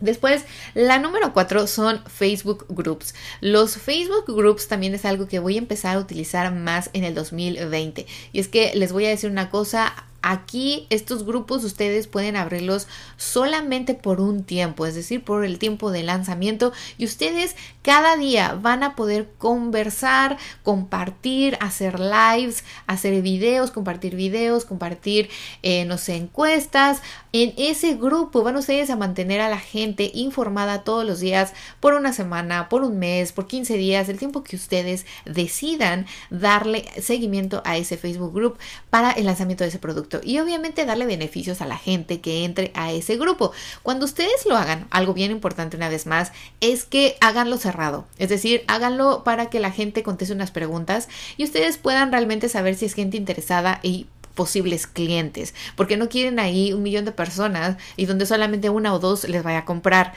Después, 0.00 0.44
la 0.74 0.98
número 0.98 1.32
cuatro 1.32 1.68
son 1.68 2.02
Facebook 2.06 2.66
Groups. 2.68 3.14
Los 3.40 3.76
Facebook 3.76 4.24
Groups 4.26 4.66
también 4.66 4.94
es 4.94 5.04
algo 5.04 5.28
que 5.28 5.38
voy 5.38 5.54
a 5.54 5.58
empezar 5.58 5.96
a 5.96 6.00
utilizar 6.00 6.52
más 6.52 6.90
en 6.92 7.04
el 7.04 7.14
2020. 7.14 8.06
Y 8.32 8.40
es 8.40 8.48
que 8.48 8.72
les 8.74 8.92
voy 8.92 9.06
a 9.06 9.10
decir 9.10 9.30
una 9.30 9.48
cosa, 9.48 9.94
Aquí 10.22 10.86
estos 10.88 11.24
grupos 11.24 11.64
ustedes 11.64 12.06
pueden 12.06 12.36
abrirlos 12.36 12.86
solamente 13.16 13.94
por 13.94 14.20
un 14.20 14.44
tiempo, 14.44 14.86
es 14.86 14.94
decir, 14.94 15.24
por 15.24 15.44
el 15.44 15.58
tiempo 15.58 15.90
de 15.90 16.04
lanzamiento 16.04 16.72
y 16.96 17.06
ustedes 17.06 17.56
cada 17.82 18.16
día 18.16 18.54
van 18.54 18.84
a 18.84 18.94
poder 18.94 19.28
conversar, 19.38 20.38
compartir, 20.62 21.58
hacer 21.60 21.98
lives, 21.98 22.62
hacer 22.86 23.20
videos, 23.20 23.72
compartir 23.72 24.14
videos, 24.14 24.64
compartir, 24.64 25.28
eh, 25.64 25.84
no 25.86 25.98
sé, 25.98 26.14
encuestas. 26.14 27.02
En 27.32 27.52
ese 27.56 27.94
grupo 27.94 28.44
van 28.44 28.56
ustedes 28.56 28.90
a 28.90 28.96
mantener 28.96 29.40
a 29.40 29.48
la 29.48 29.58
gente 29.58 30.12
informada 30.14 30.84
todos 30.84 31.04
los 31.04 31.18
días 31.18 31.52
por 31.80 31.94
una 31.94 32.12
semana, 32.12 32.68
por 32.68 32.82
un 32.84 33.00
mes, 33.00 33.32
por 33.32 33.48
15 33.48 33.76
días, 33.76 34.08
el 34.08 34.18
tiempo 34.18 34.44
que 34.44 34.54
ustedes 34.54 35.04
decidan 35.24 36.06
darle 36.30 36.84
seguimiento 37.00 37.60
a 37.64 37.76
ese 37.76 37.96
Facebook 37.96 38.32
Group 38.32 38.58
para 38.90 39.10
el 39.10 39.24
lanzamiento 39.24 39.64
de 39.64 39.70
ese 39.70 39.80
producto 39.80 40.11
y 40.22 40.38
obviamente 40.38 40.84
darle 40.84 41.06
beneficios 41.06 41.60
a 41.60 41.66
la 41.66 41.78
gente 41.78 42.20
que 42.20 42.44
entre 42.44 42.72
a 42.74 42.92
ese 42.92 43.16
grupo. 43.16 43.52
Cuando 43.82 44.04
ustedes 44.04 44.46
lo 44.46 44.56
hagan, 44.56 44.86
algo 44.90 45.14
bien 45.14 45.30
importante 45.30 45.76
una 45.76 45.88
vez 45.88 46.06
más, 46.06 46.32
es 46.60 46.84
que 46.84 47.16
háganlo 47.20 47.56
cerrado, 47.56 48.06
es 48.18 48.28
decir, 48.28 48.64
háganlo 48.66 49.24
para 49.24 49.50
que 49.50 49.60
la 49.60 49.70
gente 49.70 50.02
conteste 50.02 50.34
unas 50.34 50.50
preguntas 50.50 51.08
y 51.36 51.44
ustedes 51.44 51.78
puedan 51.78 52.12
realmente 52.12 52.48
saber 52.48 52.74
si 52.74 52.86
es 52.86 52.94
gente 52.94 53.16
interesada 53.16 53.80
y 53.82 54.06
posibles 54.34 54.86
clientes, 54.86 55.54
porque 55.76 55.96
no 55.96 56.08
quieren 56.08 56.38
ahí 56.38 56.72
un 56.72 56.82
millón 56.82 57.04
de 57.04 57.12
personas 57.12 57.76
y 57.96 58.06
donde 58.06 58.26
solamente 58.26 58.70
una 58.70 58.94
o 58.94 58.98
dos 58.98 59.28
les 59.28 59.42
vaya 59.42 59.58
a 59.58 59.64
comprar 59.64 60.14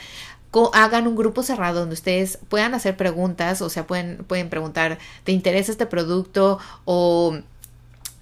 hagan 0.72 1.06
un 1.06 1.16
grupo 1.16 1.42
cerrado 1.42 1.80
donde 1.80 1.94
ustedes 1.94 2.38
puedan 2.48 2.74
hacer 2.74 2.96
preguntas, 2.96 3.60
o 3.62 3.68
sea, 3.68 3.86
pueden, 3.86 4.24
pueden 4.24 4.48
preguntar, 4.48 4.98
¿te 5.24 5.32
interesa 5.32 5.72
este 5.72 5.86
producto? 5.86 6.58
o 6.84 7.38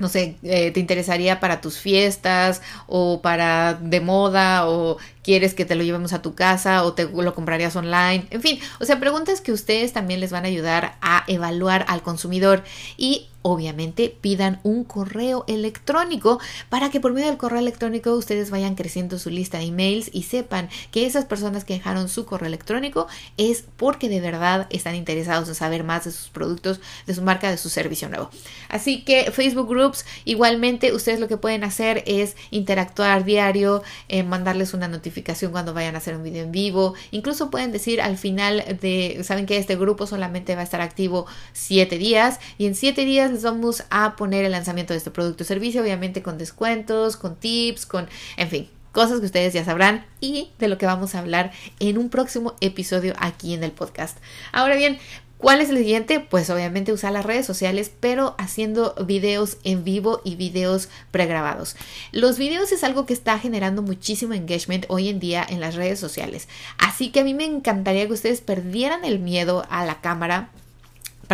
no 0.04 0.10
sé, 0.10 0.36
eh, 0.42 0.70
te 0.70 0.80
interesaría 0.80 1.40
para 1.40 1.62
tus 1.62 1.78
fiestas 1.78 2.60
o 2.86 3.22
para 3.22 3.72
de 3.72 4.02
moda 4.02 4.68
o 4.68 4.98
quieres 5.24 5.54
que 5.54 5.64
te 5.64 5.74
lo 5.74 5.82
llevemos 5.82 6.12
a 6.12 6.22
tu 6.22 6.34
casa 6.34 6.84
o 6.84 6.92
te 6.92 7.06
lo 7.08 7.34
comprarías 7.34 7.74
online. 7.74 8.26
En 8.30 8.42
fin, 8.42 8.60
o 8.78 8.84
sea, 8.84 9.00
preguntas 9.00 9.40
que 9.40 9.52
ustedes 9.52 9.92
también 9.92 10.20
les 10.20 10.30
van 10.30 10.44
a 10.44 10.48
ayudar 10.48 10.96
a 11.00 11.24
evaluar 11.26 11.84
al 11.88 12.02
consumidor 12.02 12.62
y 12.96 13.28
obviamente 13.46 14.16
pidan 14.22 14.58
un 14.62 14.84
correo 14.84 15.44
electrónico 15.48 16.40
para 16.70 16.90
que 16.90 16.98
por 16.98 17.12
medio 17.12 17.26
del 17.26 17.36
correo 17.36 17.58
electrónico 17.58 18.14
ustedes 18.14 18.48
vayan 18.48 18.74
creciendo 18.74 19.18
su 19.18 19.28
lista 19.28 19.58
de 19.58 19.64
emails 19.64 20.08
y 20.14 20.22
sepan 20.22 20.70
que 20.90 21.04
esas 21.04 21.26
personas 21.26 21.62
que 21.62 21.74
dejaron 21.74 22.08
su 22.08 22.24
correo 22.24 22.46
electrónico 22.46 23.06
es 23.36 23.64
porque 23.76 24.08
de 24.08 24.22
verdad 24.22 24.66
están 24.70 24.94
interesados 24.94 25.46
en 25.48 25.54
saber 25.54 25.84
más 25.84 26.06
de 26.06 26.12
sus 26.12 26.28
productos, 26.30 26.80
de 27.06 27.14
su 27.14 27.20
marca, 27.20 27.50
de 27.50 27.58
su 27.58 27.68
servicio 27.68 28.08
nuevo. 28.08 28.30
Así 28.70 29.04
que 29.04 29.30
Facebook 29.30 29.68
Groups, 29.68 30.06
igualmente 30.24 30.94
ustedes 30.94 31.20
lo 31.20 31.28
que 31.28 31.36
pueden 31.36 31.64
hacer 31.64 32.02
es 32.06 32.36
interactuar 32.50 33.26
diario, 33.26 33.82
eh, 34.08 34.22
mandarles 34.22 34.72
una 34.72 34.88
notificación 34.88 35.13
cuando 35.50 35.74
vayan 35.74 35.94
a 35.94 35.98
hacer 35.98 36.16
un 36.16 36.22
video 36.22 36.44
en 36.44 36.52
vivo, 36.52 36.94
incluso 37.10 37.50
pueden 37.50 37.72
decir 37.72 38.00
al 38.00 38.16
final 38.16 38.78
de, 38.80 39.20
saben 39.22 39.46
que 39.46 39.56
este 39.56 39.76
grupo 39.76 40.06
solamente 40.06 40.54
va 40.54 40.62
a 40.62 40.64
estar 40.64 40.80
activo 40.80 41.26
siete 41.52 41.98
días 41.98 42.40
y 42.58 42.66
en 42.66 42.74
siete 42.74 43.04
días 43.04 43.30
les 43.30 43.42
vamos 43.42 43.84
a 43.90 44.16
poner 44.16 44.44
el 44.44 44.52
lanzamiento 44.52 44.92
de 44.92 44.98
este 44.98 45.10
producto 45.10 45.44
o 45.44 45.46
servicio, 45.46 45.82
obviamente 45.82 46.22
con 46.22 46.38
descuentos, 46.38 47.16
con 47.16 47.36
tips, 47.36 47.86
con, 47.86 48.08
en 48.36 48.48
fin, 48.48 48.68
cosas 48.94 49.20
que 49.20 49.26
ustedes 49.26 49.52
ya 49.52 49.64
sabrán 49.64 50.06
y 50.20 50.50
de 50.58 50.68
lo 50.68 50.78
que 50.78 50.86
vamos 50.86 51.14
a 51.14 51.18
hablar 51.18 51.52
en 51.80 51.98
un 51.98 52.08
próximo 52.08 52.54
episodio 52.60 53.12
aquí 53.18 53.52
en 53.52 53.64
el 53.64 53.72
podcast. 53.72 54.16
Ahora 54.52 54.76
bien, 54.76 54.98
¿Cuál 55.38 55.60
es 55.60 55.68
el 55.68 55.76
siguiente? 55.76 56.20
Pues 56.20 56.48
obviamente 56.48 56.92
usar 56.92 57.12
las 57.12 57.26
redes 57.26 57.44
sociales, 57.44 57.90
pero 58.00 58.34
haciendo 58.38 58.94
videos 59.04 59.58
en 59.62 59.84
vivo 59.84 60.22
y 60.24 60.36
videos 60.36 60.88
pregrabados. 61.10 61.76
Los 62.12 62.38
videos 62.38 62.72
es 62.72 62.82
algo 62.82 63.04
que 63.04 63.12
está 63.12 63.38
generando 63.38 63.82
muchísimo 63.82 64.32
engagement 64.32 64.86
hoy 64.88 65.08
en 65.08 65.20
día 65.20 65.44
en 65.46 65.60
las 65.60 65.74
redes 65.74 65.98
sociales. 65.98 66.48
Así 66.78 67.10
que 67.10 67.20
a 67.20 67.24
mí 67.24 67.34
me 67.34 67.44
encantaría 67.44 68.06
que 68.06 68.14
ustedes 68.14 68.40
perdieran 68.40 69.04
el 69.04 69.18
miedo 69.18 69.66
a 69.68 69.84
la 69.84 70.00
cámara 70.00 70.50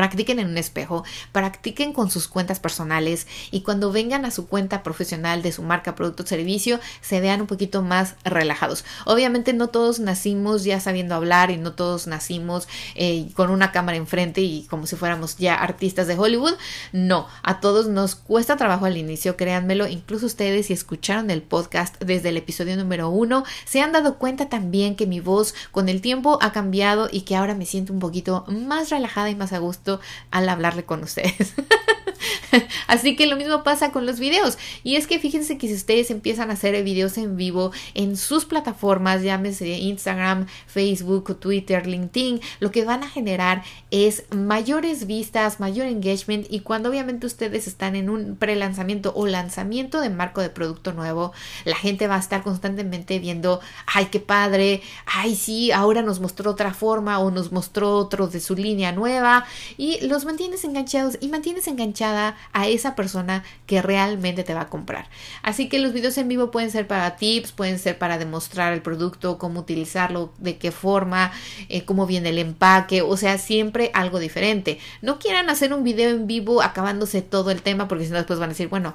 Practiquen 0.01 0.39
en 0.39 0.49
un 0.49 0.57
espejo, 0.57 1.05
practiquen 1.31 1.93
con 1.93 2.11
sus 2.11 2.27
cuentas 2.27 2.59
personales 2.59 3.27
y 3.51 3.61
cuando 3.61 3.93
vengan 3.93 4.25
a 4.25 4.31
su 4.31 4.47
cuenta 4.47 4.83
profesional 4.83 5.43
de 5.43 5.53
su 5.53 5.63
marca, 5.63 5.95
producto 5.95 6.23
o 6.23 6.27
servicio, 6.27 6.81
se 7.03 7.21
vean 7.21 7.43
un 7.43 7.47
poquito 7.47 7.83
más 7.83 8.15
relajados. 8.25 8.87
Obviamente 9.05 9.53
no 9.53 9.69
todos 9.69 10.01
nacimos 10.01 10.65
ya 10.65 10.81
sabiendo 10.81 11.15
hablar 11.15 11.51
y 11.51 11.59
no 11.59 11.75
todos 11.75 12.07
nacimos 12.07 12.67
eh, 12.95 13.29
con 13.35 13.51
una 13.51 13.73
cámara 13.73 13.99
enfrente 13.99 14.41
y 14.41 14.67
como 14.71 14.87
si 14.87 14.97
fuéramos 14.97 15.37
ya 15.37 15.55
artistas 15.55 16.07
de 16.07 16.19
Hollywood. 16.19 16.55
No, 16.95 17.29
a 17.43 17.61
todos 17.61 17.87
nos 17.89 18.15
cuesta 18.15 18.57
trabajo 18.57 18.87
al 18.87 18.97
inicio, 18.97 19.37
créanmelo. 19.37 19.87
Incluso 19.87 20.25
ustedes 20.25 20.69
si 20.69 20.73
escucharon 20.73 21.29
el 21.29 21.43
podcast 21.43 22.01
desde 22.03 22.31
el 22.31 22.39
episodio 22.39 22.75
número 22.79 23.11
uno, 23.11 23.45
se 23.67 23.83
han 23.83 23.93
dado 23.93 24.17
cuenta 24.17 24.49
también 24.49 24.97
que 24.97 25.07
mi 25.07 25.21
voz 25.21 25.55
con 25.73 25.91
el 25.91 26.01
tiempo 26.01 26.39
ha 26.41 26.53
cambiado 26.53 27.11
y 27.13 27.21
que 27.21 27.37
ahora 27.37 27.55
me 27.55 27.67
siento 27.67 27.93
un 27.93 27.99
poquito 27.99 28.47
más 28.49 28.89
relajada 28.89 29.29
y 29.29 29.35
más 29.35 29.53
a 29.53 29.59
gusto 29.59 29.90
al 30.31 30.49
hablarle 30.49 30.85
con 30.85 31.03
ustedes. 31.03 31.55
Así 32.87 33.17
que 33.17 33.27
lo 33.27 33.37
mismo 33.37 33.63
pasa 33.63 33.93
con 33.93 34.07
los 34.07 34.19
videos. 34.19 34.59
Y 34.85 34.97
es 34.97 35.07
que 35.07 35.19
fíjense 35.19 35.59
que 35.59 35.69
si 35.69 35.75
ustedes 35.75 36.11
empiezan 36.11 36.51
a 36.51 36.55
hacer 36.55 36.83
videos 36.83 37.19
en 37.19 37.37
vivo 37.37 37.73
en 37.95 38.17
sus 38.17 38.45
plataformas, 38.45 39.23
llámese 39.23 39.69
Instagram, 39.69 40.47
Facebook, 40.67 41.39
Twitter, 41.39 41.87
LinkedIn, 41.87 42.41
lo 42.61 42.71
que 42.71 42.85
van 42.85 43.03
a 43.03 43.09
generar 43.09 43.63
es 43.91 44.25
mayores 44.31 45.07
vistas, 45.07 45.61
mayor 45.61 45.87
engagement. 45.87 46.47
Y 46.51 46.61
cuando 46.61 46.91
obviamente 46.91 47.27
ustedes 47.27 47.67
están 47.67 47.97
en 47.97 48.11
un 48.11 48.37
pre-lanzamiento 48.37 49.13
o 49.15 49.27
lanzamiento 49.27 50.01
de 50.01 50.11
marco 50.11 50.41
de 50.41 50.51
producto 50.51 50.93
nuevo, 50.93 51.33
la 51.65 51.77
gente 51.77 52.07
va 52.07 52.17
a 52.17 52.21
estar 52.21 52.43
constantemente 52.43 53.19
viendo, 53.19 53.61
ay, 53.87 54.07
qué 54.07 54.21
padre, 54.21 54.83
ay, 55.07 55.35
sí, 55.35 55.73
ahora 55.73 56.03
nos 56.03 56.21
mostró 56.21 56.51
otra 56.51 56.75
forma 56.75 57.19
o 57.19 57.31
nos 57.31 57.53
mostró 57.53 57.97
otro 57.97 58.29
de 58.29 58.41
su 58.41 58.55
línea 58.55 58.93
nueva 58.93 59.45
y 59.77 60.01
los 60.07 60.25
mantienes 60.25 60.65
enganchados 60.65 61.19
y 61.21 61.29
mantienes 61.29 61.67
enganchada 61.67 62.37
a 62.53 62.69
esa 62.69 62.95
persona 62.95 63.45
que 63.67 63.83
realmente 63.83 64.45
te 64.45 64.55
va 64.55 64.63
a 64.63 64.69
comprar. 64.69 65.09
Así 65.43 65.69
que 65.69 65.79
los 65.79 65.93
videos 65.93 66.19
en 66.19 66.29
vivo 66.29 66.51
pueden 66.51 66.71
ser 66.71 66.87
para 66.87 67.17
tips, 67.17 67.53
pueden 67.53 67.79
ser 67.79 67.99
para 67.99 68.19
demostrar 68.19 68.73
el 68.73 68.83
producto, 68.83 69.39
cómo 69.39 69.61
utilizarlo, 69.61 70.33
de 70.39 70.59
qué 70.59 70.71
forma, 70.73 71.33
eh, 71.69 71.85
cómo 71.85 72.07
viene 72.07 72.31
el 72.31 72.39
empaque, 72.39 73.03
o 73.03 73.17
sea, 73.17 73.39
siempre 73.39 73.91
algo 73.95 74.19
diferente. 74.19 74.79
No 75.03 75.19
quieran 75.19 75.51
hacer 75.51 75.73
un 75.73 75.85
video 75.85 76.11
en 76.11 76.27
vivo 76.27 76.63
acabándose 76.63 77.23
todo 77.23 77.51
el 77.51 77.63
tema 77.63 77.89
porque 77.89 78.05
si 78.05 78.11
no 78.11 78.17
después 78.17 78.39
van 78.39 78.51
a 78.51 78.53
decir, 78.53 78.69
bueno, 78.69 78.95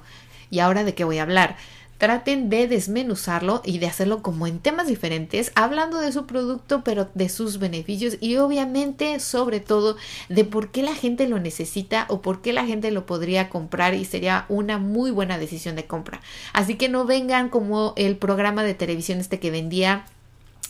¿y 0.49 0.59
ahora 0.59 0.83
de 0.83 0.93
qué 0.93 1.03
voy 1.03 1.19
a 1.19 1.23
hablar? 1.23 1.57
Traten 1.97 2.49
de 2.49 2.67
desmenuzarlo 2.67 3.61
y 3.63 3.79
de 3.79 3.87
hacerlo 3.87 4.21
como 4.21 4.47
en 4.47 4.59
temas 4.59 4.87
diferentes, 4.87 5.51
hablando 5.55 5.99
de 5.99 6.11
su 6.11 6.25
producto, 6.25 6.81
pero 6.83 7.09
de 7.13 7.29
sus 7.29 7.59
beneficios 7.59 8.17
y 8.19 8.37
obviamente 8.37 9.19
sobre 9.19 9.59
todo 9.59 9.95
de 10.29 10.45
por 10.45 10.71
qué 10.71 10.83
la 10.83 10.95
gente 10.95 11.27
lo 11.27 11.39
necesita 11.39 12.05
o 12.09 12.21
por 12.21 12.41
qué 12.41 12.53
la 12.53 12.65
gente 12.65 12.91
lo 12.91 13.05
podría 13.05 13.49
comprar 13.49 13.93
y 13.93 14.05
sería 14.05 14.45
una 14.49 14.77
muy 14.77 15.11
buena 15.11 15.37
decisión 15.37 15.75
de 15.75 15.85
compra. 15.85 16.21
Así 16.53 16.75
que 16.75 16.89
no 16.89 17.05
vengan 17.05 17.49
como 17.49 17.93
el 17.95 18.17
programa 18.17 18.63
de 18.63 18.73
televisión 18.73 19.19
este 19.19 19.39
que 19.39 19.51
vendía 19.51 20.05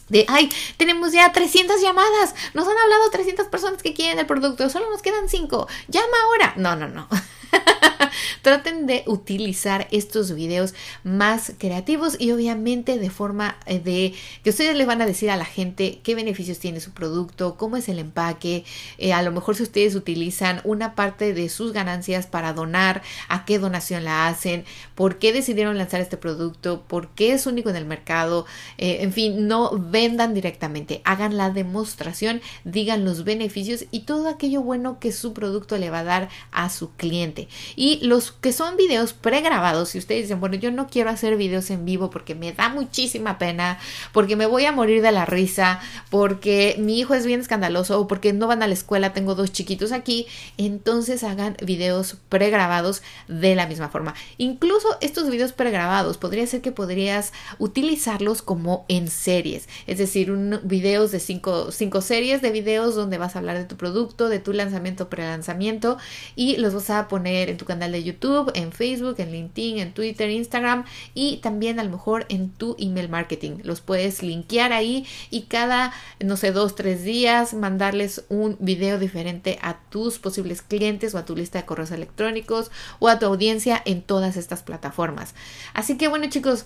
de, 0.09 0.25
ay, 0.27 0.51
tenemos 0.77 1.11
ya 1.13 1.31
300 1.31 1.81
llamadas, 1.81 2.35
nos 2.53 2.67
han 2.67 2.77
hablado 2.77 3.09
300 3.09 3.47
personas 3.47 3.81
que 3.81 3.93
quieren 3.93 4.19
el 4.19 4.27
producto, 4.27 4.69
solo 4.69 4.89
nos 4.91 5.01
quedan 5.01 5.29
5, 5.29 5.67
llama 5.87 6.17
ahora. 6.25 6.53
No, 6.57 6.75
no, 6.75 6.87
no. 6.87 7.07
Traten 8.41 8.85
de 8.85 9.03
utilizar 9.07 9.87
estos 9.91 10.33
videos 10.33 10.73
más 11.03 11.53
creativos 11.57 12.15
y 12.19 12.31
obviamente 12.31 12.97
de 12.97 13.09
forma 13.09 13.57
eh, 13.65 13.79
de 13.79 14.13
que 14.43 14.51
ustedes 14.51 14.75
les 14.75 14.87
van 14.87 15.01
a 15.01 15.05
decir 15.05 15.31
a 15.31 15.37
la 15.37 15.45
gente 15.45 15.99
qué 16.03 16.15
beneficios 16.15 16.59
tiene 16.59 16.79
su 16.79 16.91
producto, 16.91 17.55
cómo 17.57 17.77
es 17.77 17.89
el 17.89 17.99
empaque, 17.99 18.63
eh, 18.97 19.13
a 19.13 19.21
lo 19.21 19.31
mejor 19.31 19.55
si 19.55 19.63
ustedes 19.63 19.95
utilizan 19.95 20.61
una 20.63 20.95
parte 20.95 21.33
de 21.33 21.49
sus 21.49 21.73
ganancias 21.73 22.27
para 22.27 22.53
donar, 22.53 23.01
a 23.27 23.45
qué 23.45 23.59
donación 23.59 24.03
la 24.03 24.27
hacen, 24.27 24.65
por 24.95 25.17
qué 25.17 25.33
decidieron 25.33 25.77
lanzar 25.77 26.01
este 26.01 26.17
producto, 26.17 26.83
por 26.87 27.09
qué 27.09 27.33
es 27.33 27.45
único 27.45 27.69
en 27.69 27.75
el 27.75 27.85
mercado, 27.85 28.45
eh, 28.77 28.99
en 29.01 29.11
fin, 29.11 29.47
no 29.47 29.71
vendan 29.71 30.33
directamente, 30.33 31.01
hagan 31.03 31.37
la 31.37 31.49
demostración, 31.49 32.41
digan 32.63 33.05
los 33.05 33.23
beneficios 33.23 33.85
y 33.91 34.01
todo 34.01 34.29
aquello 34.29 34.61
bueno 34.61 34.99
que 34.99 35.11
su 35.11 35.33
producto 35.33 35.77
le 35.77 35.89
va 35.89 35.99
a 35.99 36.03
dar 36.03 36.29
a 36.51 36.69
su 36.69 36.91
cliente. 36.91 37.44
Y 37.75 37.99
los 38.05 38.31
que 38.31 38.53
son 38.53 38.77
videos 38.77 39.13
pregrabados, 39.13 39.89
si 39.89 39.97
ustedes 39.97 40.23
dicen, 40.23 40.39
bueno, 40.39 40.55
yo 40.55 40.71
no 40.71 40.87
quiero 40.87 41.09
hacer 41.09 41.35
videos 41.37 41.69
en 41.69 41.85
vivo 41.85 42.09
porque 42.09 42.35
me 42.35 42.51
da 42.53 42.69
muchísima 42.69 43.37
pena, 43.37 43.79
porque 44.11 44.35
me 44.35 44.45
voy 44.45 44.65
a 44.65 44.71
morir 44.71 45.01
de 45.01 45.11
la 45.11 45.25
risa, 45.25 45.79
porque 46.09 46.75
mi 46.79 46.99
hijo 46.99 47.13
es 47.13 47.25
bien 47.25 47.41
escandaloso 47.41 47.99
o 47.99 48.07
porque 48.07 48.33
no 48.33 48.47
van 48.47 48.63
a 48.63 48.67
la 48.67 48.73
escuela, 48.73 49.13
tengo 49.13 49.35
dos 49.35 49.51
chiquitos 49.51 49.91
aquí, 49.91 50.27
entonces 50.57 51.23
hagan 51.23 51.57
videos 51.63 52.17
pregrabados 52.29 53.01
de 53.27 53.55
la 53.55 53.67
misma 53.67 53.89
forma. 53.89 54.13
Incluso 54.37 54.87
estos 55.01 55.29
videos 55.29 55.53
pregrabados 55.53 56.17
podría 56.17 56.47
ser 56.47 56.61
que 56.61 56.71
podrías 56.71 57.33
utilizarlos 57.59 58.41
como 58.41 58.85
en 58.87 59.09
series, 59.09 59.67
es 59.87 59.97
decir, 59.97 60.31
un, 60.31 60.59
videos 60.63 61.11
de 61.11 61.19
cinco, 61.19 61.71
cinco 61.71 62.01
series 62.01 62.41
de 62.41 62.51
videos 62.51 62.95
donde 62.95 63.17
vas 63.17 63.35
a 63.35 63.39
hablar 63.39 63.57
de 63.57 63.65
tu 63.65 63.77
producto, 63.77 64.29
de 64.29 64.39
tu 64.39 64.53
lanzamiento, 64.53 65.09
pre-lanzamiento 65.09 65.97
y 66.35 66.57
los 66.57 66.73
vas 66.73 66.89
a 66.89 67.07
poner 67.07 67.24
en 67.25 67.57
tu 67.57 67.65
canal 67.65 67.91
de 67.91 68.03
YouTube, 68.03 68.51
en 68.53 68.71
Facebook, 68.71 69.15
en 69.19 69.31
LinkedIn, 69.31 69.79
en 69.79 69.93
Twitter, 69.93 70.29
Instagram 70.29 70.85
y 71.13 71.37
también 71.37 71.79
a 71.79 71.83
lo 71.83 71.89
mejor 71.89 72.25
en 72.29 72.49
tu 72.49 72.75
email 72.79 73.09
marketing. 73.09 73.57
Los 73.63 73.81
puedes 73.81 74.21
linkear 74.23 74.73
ahí 74.73 75.05
y 75.29 75.43
cada, 75.43 75.93
no 76.19 76.37
sé, 76.37 76.51
dos, 76.51 76.75
tres 76.75 77.03
días 77.03 77.53
mandarles 77.53 78.25
un 78.29 78.57
video 78.59 78.99
diferente 78.99 79.57
a 79.61 79.79
tus 79.89 80.19
posibles 80.19 80.61
clientes 80.61 81.15
o 81.15 81.17
a 81.17 81.25
tu 81.25 81.35
lista 81.35 81.59
de 81.59 81.65
correos 81.65 81.91
electrónicos 81.91 82.71
o 82.99 83.07
a 83.07 83.19
tu 83.19 83.25
audiencia 83.25 83.81
en 83.85 84.01
todas 84.01 84.37
estas 84.37 84.63
plataformas. 84.63 85.35
Así 85.73 85.97
que 85.97 86.07
bueno 86.07 86.27
chicos, 86.29 86.65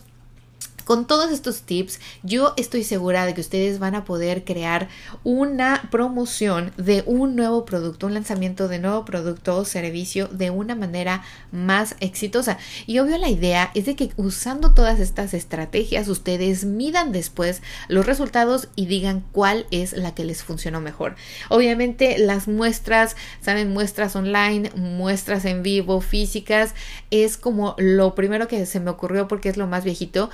con 0.85 1.05
todos 1.07 1.31
estos 1.31 1.61
tips, 1.61 1.99
yo 2.23 2.53
estoy 2.57 2.83
segura 2.83 3.25
de 3.25 3.33
que 3.33 3.41
ustedes 3.41 3.79
van 3.79 3.95
a 3.95 4.05
poder 4.05 4.43
crear 4.43 4.89
una 5.23 5.87
promoción 5.91 6.71
de 6.77 7.03
un 7.05 7.35
nuevo 7.35 7.65
producto, 7.65 8.07
un 8.07 8.13
lanzamiento 8.13 8.67
de 8.67 8.79
nuevo 8.79 9.05
producto 9.05 9.57
o 9.57 9.65
servicio 9.65 10.27
de 10.27 10.49
una 10.49 10.75
manera 10.75 11.23
más 11.51 11.95
exitosa. 11.99 12.57
Y 12.87 12.99
obvio 12.99 13.17
la 13.17 13.29
idea 13.29 13.71
es 13.75 13.85
de 13.85 13.95
que 13.95 14.11
usando 14.17 14.73
todas 14.73 14.99
estas 14.99 15.33
estrategias 15.33 16.07
ustedes 16.07 16.65
midan 16.65 17.11
después 17.11 17.61
los 17.87 18.05
resultados 18.05 18.67
y 18.75 18.85
digan 18.85 19.23
cuál 19.31 19.65
es 19.71 19.93
la 19.93 20.15
que 20.15 20.25
les 20.25 20.43
funcionó 20.43 20.81
mejor. 20.81 21.15
Obviamente 21.49 22.17
las 22.17 22.47
muestras, 22.47 23.15
saben, 23.41 23.71
muestras 23.71 24.15
online, 24.15 24.71
muestras 24.75 25.45
en 25.45 25.63
vivo, 25.63 26.01
físicas, 26.01 26.73
es 27.11 27.37
como 27.37 27.75
lo 27.77 28.15
primero 28.15 28.47
que 28.47 28.65
se 28.65 28.79
me 28.79 28.89
ocurrió 28.89 29.27
porque 29.27 29.49
es 29.49 29.57
lo 29.57 29.67
más 29.67 29.83
viejito, 29.83 30.29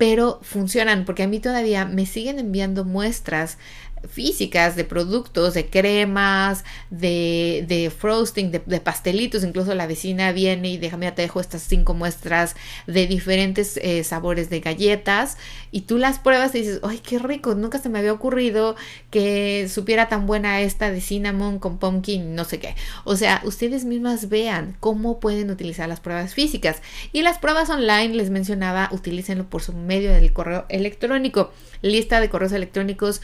pero 0.00 0.38
funcionan 0.40 1.04
porque 1.04 1.24
a 1.24 1.28
mí 1.28 1.40
todavía 1.40 1.84
me 1.84 2.06
siguen 2.06 2.38
enviando 2.38 2.86
muestras 2.86 3.58
físicas 4.08 4.76
de 4.76 4.84
productos, 4.84 5.54
de 5.54 5.66
cremas, 5.66 6.64
de, 6.90 7.64
de 7.68 7.90
frosting, 7.90 8.50
de, 8.50 8.80
pastelitos. 8.80 9.44
Incluso 9.44 9.74
la 9.74 9.86
vecina 9.86 10.32
viene 10.32 10.70
y 10.70 10.78
déjame 10.78 11.10
te 11.12 11.22
dejo 11.22 11.40
estas 11.40 11.62
cinco 11.62 11.94
muestras 11.94 12.56
de 12.86 13.06
diferentes 13.06 13.78
eh, 13.78 14.04
sabores 14.04 14.50
de 14.50 14.60
galletas 14.60 15.38
y 15.70 15.82
tú 15.82 15.98
las 15.98 16.18
pruebas 16.18 16.54
y 16.54 16.60
dices, 16.60 16.80
ay, 16.82 16.98
qué 16.98 17.18
rico, 17.18 17.54
nunca 17.54 17.78
se 17.78 17.88
me 17.88 17.98
había 17.98 18.12
ocurrido 18.12 18.76
que 19.10 19.68
supiera 19.68 20.08
tan 20.08 20.26
buena 20.26 20.60
esta 20.60 20.90
de 20.90 21.00
cinnamon 21.00 21.58
con 21.58 21.78
pumpkin, 21.78 22.34
no 22.34 22.44
sé 22.44 22.58
qué. 22.58 22.74
O 23.04 23.16
sea, 23.16 23.40
ustedes 23.44 23.84
mismas 23.84 24.28
vean 24.28 24.76
cómo 24.80 25.20
pueden 25.20 25.50
utilizar 25.50 25.88
las 25.88 26.00
pruebas 26.00 26.34
físicas. 26.34 26.82
Y 27.12 27.22
las 27.22 27.38
pruebas 27.38 27.70
online, 27.70 28.14
les 28.14 28.30
mencionaba, 28.30 28.88
utilícenlo 28.92 29.48
por 29.48 29.62
su 29.62 29.72
medio 29.72 30.12
del 30.12 30.32
correo 30.32 30.66
electrónico. 30.68 31.52
Lista 31.82 32.20
de 32.20 32.28
correos 32.28 32.52
electrónicos 32.52 33.20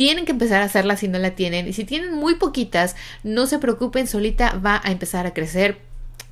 tienen 0.00 0.24
que 0.24 0.32
empezar 0.32 0.62
a 0.62 0.64
hacerla 0.64 0.96
si 0.96 1.08
no 1.08 1.18
la 1.18 1.32
tienen. 1.32 1.68
Y 1.68 1.74
si 1.74 1.84
tienen 1.84 2.14
muy 2.14 2.36
poquitas, 2.36 2.96
no 3.22 3.46
se 3.46 3.58
preocupen, 3.58 4.06
solita 4.06 4.54
va 4.54 4.80
a 4.82 4.92
empezar 4.92 5.26
a 5.26 5.34
crecer 5.34 5.76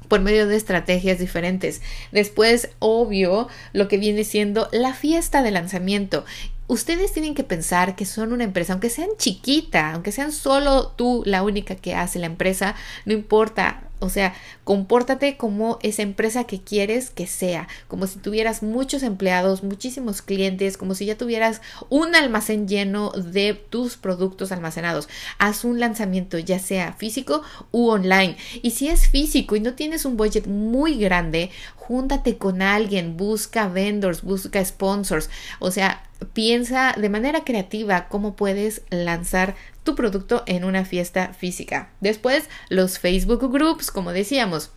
por 0.08 0.22
medio 0.22 0.46
de 0.46 0.56
estrategias 0.56 1.18
diferentes. 1.18 1.82
Después, 2.10 2.70
obvio, 2.78 3.46
lo 3.74 3.86
que 3.86 3.98
viene 3.98 4.24
siendo 4.24 4.70
la 4.72 4.94
fiesta 4.94 5.42
de 5.42 5.50
lanzamiento. 5.50 6.24
Ustedes 6.66 7.12
tienen 7.12 7.34
que 7.34 7.44
pensar 7.44 7.94
que 7.94 8.06
son 8.06 8.32
una 8.32 8.44
empresa, 8.44 8.72
aunque 8.72 8.88
sean 8.88 9.10
chiquita, 9.18 9.92
aunque 9.92 10.12
sean 10.12 10.32
solo 10.32 10.92
tú 10.92 11.22
la 11.26 11.42
única 11.42 11.74
que 11.74 11.94
hace 11.94 12.18
la 12.18 12.24
empresa, 12.24 12.74
no 13.04 13.12
importa, 13.12 13.82
o 14.00 14.08
sea, 14.10 14.34
compórtate 14.64 15.36
como 15.36 15.78
esa 15.82 16.02
empresa 16.02 16.44
que 16.44 16.60
quieres 16.60 17.10
que 17.10 17.26
sea, 17.26 17.68
como 17.88 18.06
si 18.06 18.18
tuvieras 18.18 18.62
muchos 18.62 19.02
empleados, 19.02 19.62
muchísimos 19.62 20.22
clientes, 20.22 20.76
como 20.76 20.94
si 20.94 21.06
ya 21.06 21.16
tuvieras 21.16 21.60
un 21.88 22.14
almacén 22.14 22.68
lleno 22.68 23.10
de 23.10 23.54
tus 23.54 23.96
productos 23.96 24.52
almacenados. 24.52 25.08
Haz 25.38 25.64
un 25.64 25.80
lanzamiento 25.80 26.38
ya 26.38 26.58
sea 26.58 26.92
físico 26.92 27.42
u 27.72 27.88
online. 27.88 28.36
Y 28.62 28.70
si 28.70 28.88
es 28.88 29.08
físico 29.08 29.56
y 29.56 29.60
no 29.60 29.74
tienes 29.74 30.04
un 30.04 30.16
budget 30.16 30.46
muy 30.46 30.96
grande, 30.98 31.50
júntate 31.74 32.38
con 32.38 32.62
alguien, 32.62 33.16
busca 33.16 33.68
vendors, 33.68 34.22
busca 34.22 34.64
sponsors. 34.64 35.30
O 35.58 35.70
sea, 35.70 36.04
piensa 36.32 36.94
de 36.96 37.08
manera 37.08 37.44
creativa 37.44 38.08
cómo 38.08 38.36
puedes 38.36 38.82
lanzar 38.90 39.54
tu 39.88 39.94
producto 39.94 40.42
en 40.44 40.64
una 40.64 40.84
fiesta 40.84 41.32
física. 41.32 41.88
Después, 42.00 42.50
los 42.68 42.98
Facebook 42.98 43.50
Groups, 43.50 43.90
como 43.90 44.12
decíamos. 44.12 44.70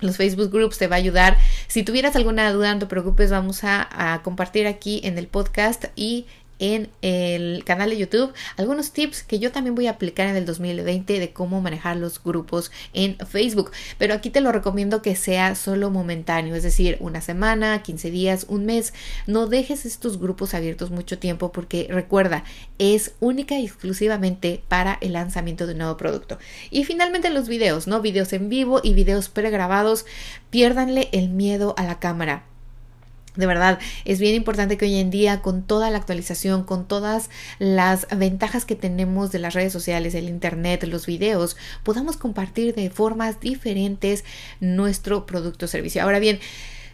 Los 0.00 0.16
Facebook 0.16 0.50
Groups 0.50 0.78
te 0.78 0.86
va 0.86 0.96
a 0.96 0.98
ayudar. 0.98 1.36
Si 1.66 1.82
tuvieras 1.82 2.16
alguna 2.16 2.50
duda, 2.50 2.72
no 2.72 2.80
te 2.80 2.86
preocupes, 2.86 3.30
vamos 3.30 3.64
a, 3.64 4.14
a 4.14 4.22
compartir 4.22 4.66
aquí 4.66 5.02
en 5.04 5.18
el 5.18 5.26
podcast 5.26 5.84
y 5.94 6.24
en 6.60 6.90
el 7.02 7.64
canal 7.64 7.90
de 7.90 7.98
YouTube 7.98 8.32
algunos 8.56 8.92
tips 8.92 9.24
que 9.24 9.40
yo 9.40 9.50
también 9.50 9.74
voy 9.74 9.88
a 9.88 9.92
aplicar 9.92 10.28
en 10.28 10.36
el 10.36 10.46
2020 10.46 11.18
de 11.18 11.32
cómo 11.32 11.60
manejar 11.60 11.96
los 11.96 12.22
grupos 12.22 12.70
en 12.92 13.16
Facebook. 13.26 13.72
Pero 13.98 14.14
aquí 14.14 14.30
te 14.30 14.40
lo 14.40 14.52
recomiendo 14.52 15.02
que 15.02 15.16
sea 15.16 15.56
solo 15.56 15.90
momentáneo, 15.90 16.54
es 16.54 16.62
decir, 16.62 16.96
una 17.00 17.20
semana, 17.20 17.82
15 17.82 18.10
días, 18.10 18.46
un 18.48 18.66
mes. 18.66 18.92
No 19.26 19.46
dejes 19.46 19.86
estos 19.86 20.20
grupos 20.20 20.54
abiertos 20.54 20.90
mucho 20.90 21.18
tiempo 21.18 21.50
porque 21.50 21.88
recuerda, 21.90 22.44
es 22.78 23.14
única 23.20 23.58
y 23.58 23.64
exclusivamente 23.64 24.62
para 24.68 24.98
el 25.00 25.14
lanzamiento 25.14 25.66
de 25.66 25.72
un 25.72 25.78
nuevo 25.78 25.96
producto. 25.96 26.38
Y 26.70 26.84
finalmente 26.84 27.30
los 27.30 27.48
videos, 27.48 27.86
¿no? 27.86 28.00
Videos 28.00 28.32
en 28.32 28.48
vivo 28.48 28.80
y 28.82 28.94
videos 28.94 29.28
pregrabados. 29.28 30.04
Piérdanle 30.50 31.08
el 31.12 31.30
miedo 31.30 31.74
a 31.76 31.84
la 31.84 31.98
cámara 31.98 32.49
de 33.36 33.46
verdad, 33.46 33.78
es 34.04 34.18
bien 34.18 34.34
importante 34.34 34.76
que 34.76 34.86
hoy 34.86 34.96
en 34.96 35.10
día, 35.10 35.40
con 35.40 35.62
toda 35.62 35.90
la 35.90 35.98
actualización, 35.98 36.64
con 36.64 36.86
todas 36.86 37.30
las 37.58 38.06
ventajas 38.16 38.64
que 38.64 38.76
tenemos 38.76 39.30
de 39.30 39.38
las 39.38 39.54
redes 39.54 39.72
sociales, 39.72 40.14
el 40.14 40.28
Internet, 40.28 40.84
los 40.84 41.06
videos, 41.06 41.56
podamos 41.84 42.16
compartir 42.16 42.74
de 42.74 42.90
formas 42.90 43.40
diferentes 43.40 44.24
nuestro 44.60 45.26
producto 45.26 45.66
o 45.66 45.68
servicio. 45.68 46.02
Ahora 46.02 46.18
bien, 46.18 46.40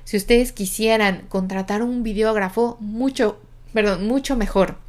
si 0.05 0.17
ustedes 0.17 0.53
quisieran 0.53 1.27
contratar 1.29 1.83
un 1.83 2.03
videógrafo, 2.03 2.77
mucho, 2.81 3.41
perdón, 3.73 4.07
mucho 4.07 4.37
mejor 4.37 4.86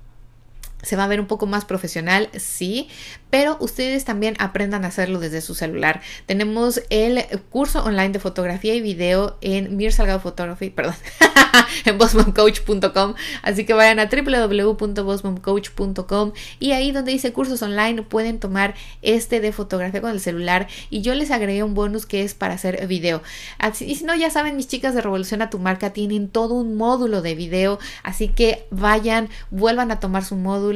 se 0.82 0.96
va 0.96 1.04
a 1.06 1.08
ver 1.08 1.20
un 1.20 1.28
poco 1.28 1.48
más 1.48 1.66
profesional, 1.66 2.30
sí, 2.38 2.88
pero 3.30 3.58
ustedes 3.60 4.06
también 4.06 4.36
aprendan 4.40 4.86
a 4.86 4.90
hacerlo 4.90 5.20
desde 5.20 5.42
su 5.42 5.56
celular. 5.56 6.02
Tenemos 6.26 6.82
el 6.90 7.26
curso 7.50 7.84
online 7.84 8.10
de 8.10 8.20
fotografía 8.20 8.76
y 8.76 8.82
video 8.82 9.38
en 9.42 9.76
Mir 9.76 9.92
Salgado 9.92 10.20
Photography, 10.20 10.70
perdón, 10.70 10.94
en 11.86 11.98
bossmomcoach.com, 11.98 13.16
así 13.42 13.66
que 13.66 13.74
vayan 13.74 14.00
a 14.00 14.08
www.bossmomcoach.com 14.08 16.32
y 16.60 16.72
ahí 16.72 16.92
donde 16.92 17.12
dice 17.12 17.34
cursos 17.34 17.62
online 17.62 18.04
pueden 18.04 18.40
tomar 18.40 18.76
este 19.02 19.42
de 19.42 19.52
fotografía 19.52 20.02
con 20.02 20.12
el 20.12 20.20
celular 20.20 20.68
y 20.90 21.02
yo 21.02 21.16
les 21.16 21.32
agregué 21.32 21.64
un 21.64 21.74
bonus 21.74 22.06
que 22.06 22.24
es 22.24 22.34
para 22.34 22.54
hacer 22.54 22.86
video. 22.88 23.22
Así, 23.58 23.86
y 23.86 23.96
si 23.96 24.04
no, 24.04 24.16
ya 24.16 24.30
saben, 24.30 24.56
mis 24.56 24.68
chicas 24.68 24.94
de 24.94 25.02
Revolución 25.02 25.42
a 25.42 25.50
tu 25.50 25.60
marca 25.60 25.92
tienen 25.92 26.30
todo 26.30 26.54
un 26.54 26.78
módulo 26.78 27.22
de 27.22 27.36
video, 27.36 27.80
así 28.04 28.30
que 28.30 28.68
vayan, 28.70 29.30
vuelvan 29.50 29.92
a 29.92 30.00
tomar 30.00 30.24
su 30.24 30.36
módulo, 30.36 30.67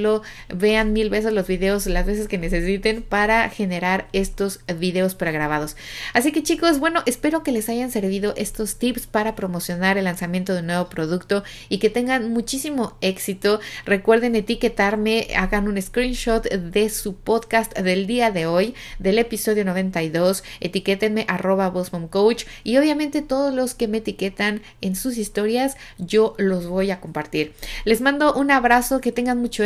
vean 0.49 0.93
mil 0.93 1.09
veces 1.09 1.33
los 1.33 1.47
videos, 1.47 1.85
las 1.87 2.05
veces 2.05 2.27
que 2.27 2.37
necesiten 2.37 3.01
para 3.01 3.49
generar 3.49 4.07
estos 4.13 4.59
videos 4.77 5.15
pregrabados. 5.15 5.75
Así 6.13 6.31
que 6.31 6.43
chicos, 6.43 6.79
bueno, 6.79 7.03
espero 7.05 7.43
que 7.43 7.51
les 7.51 7.69
hayan 7.69 7.91
servido 7.91 8.33
estos 8.37 8.77
tips 8.77 9.07
para 9.07 9.35
promocionar 9.35 9.97
el 9.97 10.05
lanzamiento 10.05 10.53
de 10.53 10.61
un 10.61 10.67
nuevo 10.67 10.89
producto 10.89 11.43
y 11.69 11.79
que 11.79 11.89
tengan 11.89 12.31
muchísimo 12.31 12.97
éxito. 13.01 13.59
Recuerden 13.85 14.35
etiquetarme, 14.35 15.27
hagan 15.35 15.67
un 15.67 15.81
screenshot 15.81 16.43
de 16.43 16.89
su 16.89 17.15
podcast 17.15 17.77
del 17.77 18.07
día 18.07 18.31
de 18.31 18.45
hoy, 18.45 18.75
del 18.99 19.19
episodio 19.19 19.65
92, 19.65 20.43
etiquétenme 20.59 21.25
arroba 21.27 21.71
coach 22.09 22.45
y 22.63 22.77
obviamente 22.77 23.21
todos 23.21 23.53
los 23.53 23.73
que 23.73 23.87
me 23.87 23.99
etiquetan 23.99 24.61
en 24.81 24.95
sus 24.95 25.17
historias, 25.17 25.75
yo 25.97 26.35
los 26.37 26.67
voy 26.67 26.91
a 26.91 26.99
compartir. 26.99 27.53
Les 27.85 28.01
mando 28.01 28.33
un 28.33 28.51
abrazo, 28.51 29.01
que 29.01 29.11
tengan 29.11 29.39
mucho 29.39 29.63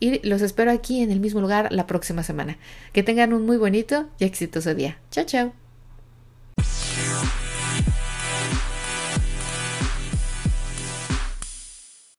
y 0.00 0.26
los 0.26 0.42
espero 0.42 0.70
aquí 0.70 1.02
en 1.02 1.10
el 1.10 1.20
mismo 1.20 1.40
lugar 1.40 1.68
la 1.72 1.86
próxima 1.86 2.22
semana. 2.22 2.58
Que 2.92 3.02
tengan 3.02 3.32
un 3.32 3.46
muy 3.46 3.56
bonito 3.56 4.08
y 4.18 4.24
exitoso 4.24 4.74
día. 4.74 4.98
Chao, 5.10 5.24
chao. 5.24 5.67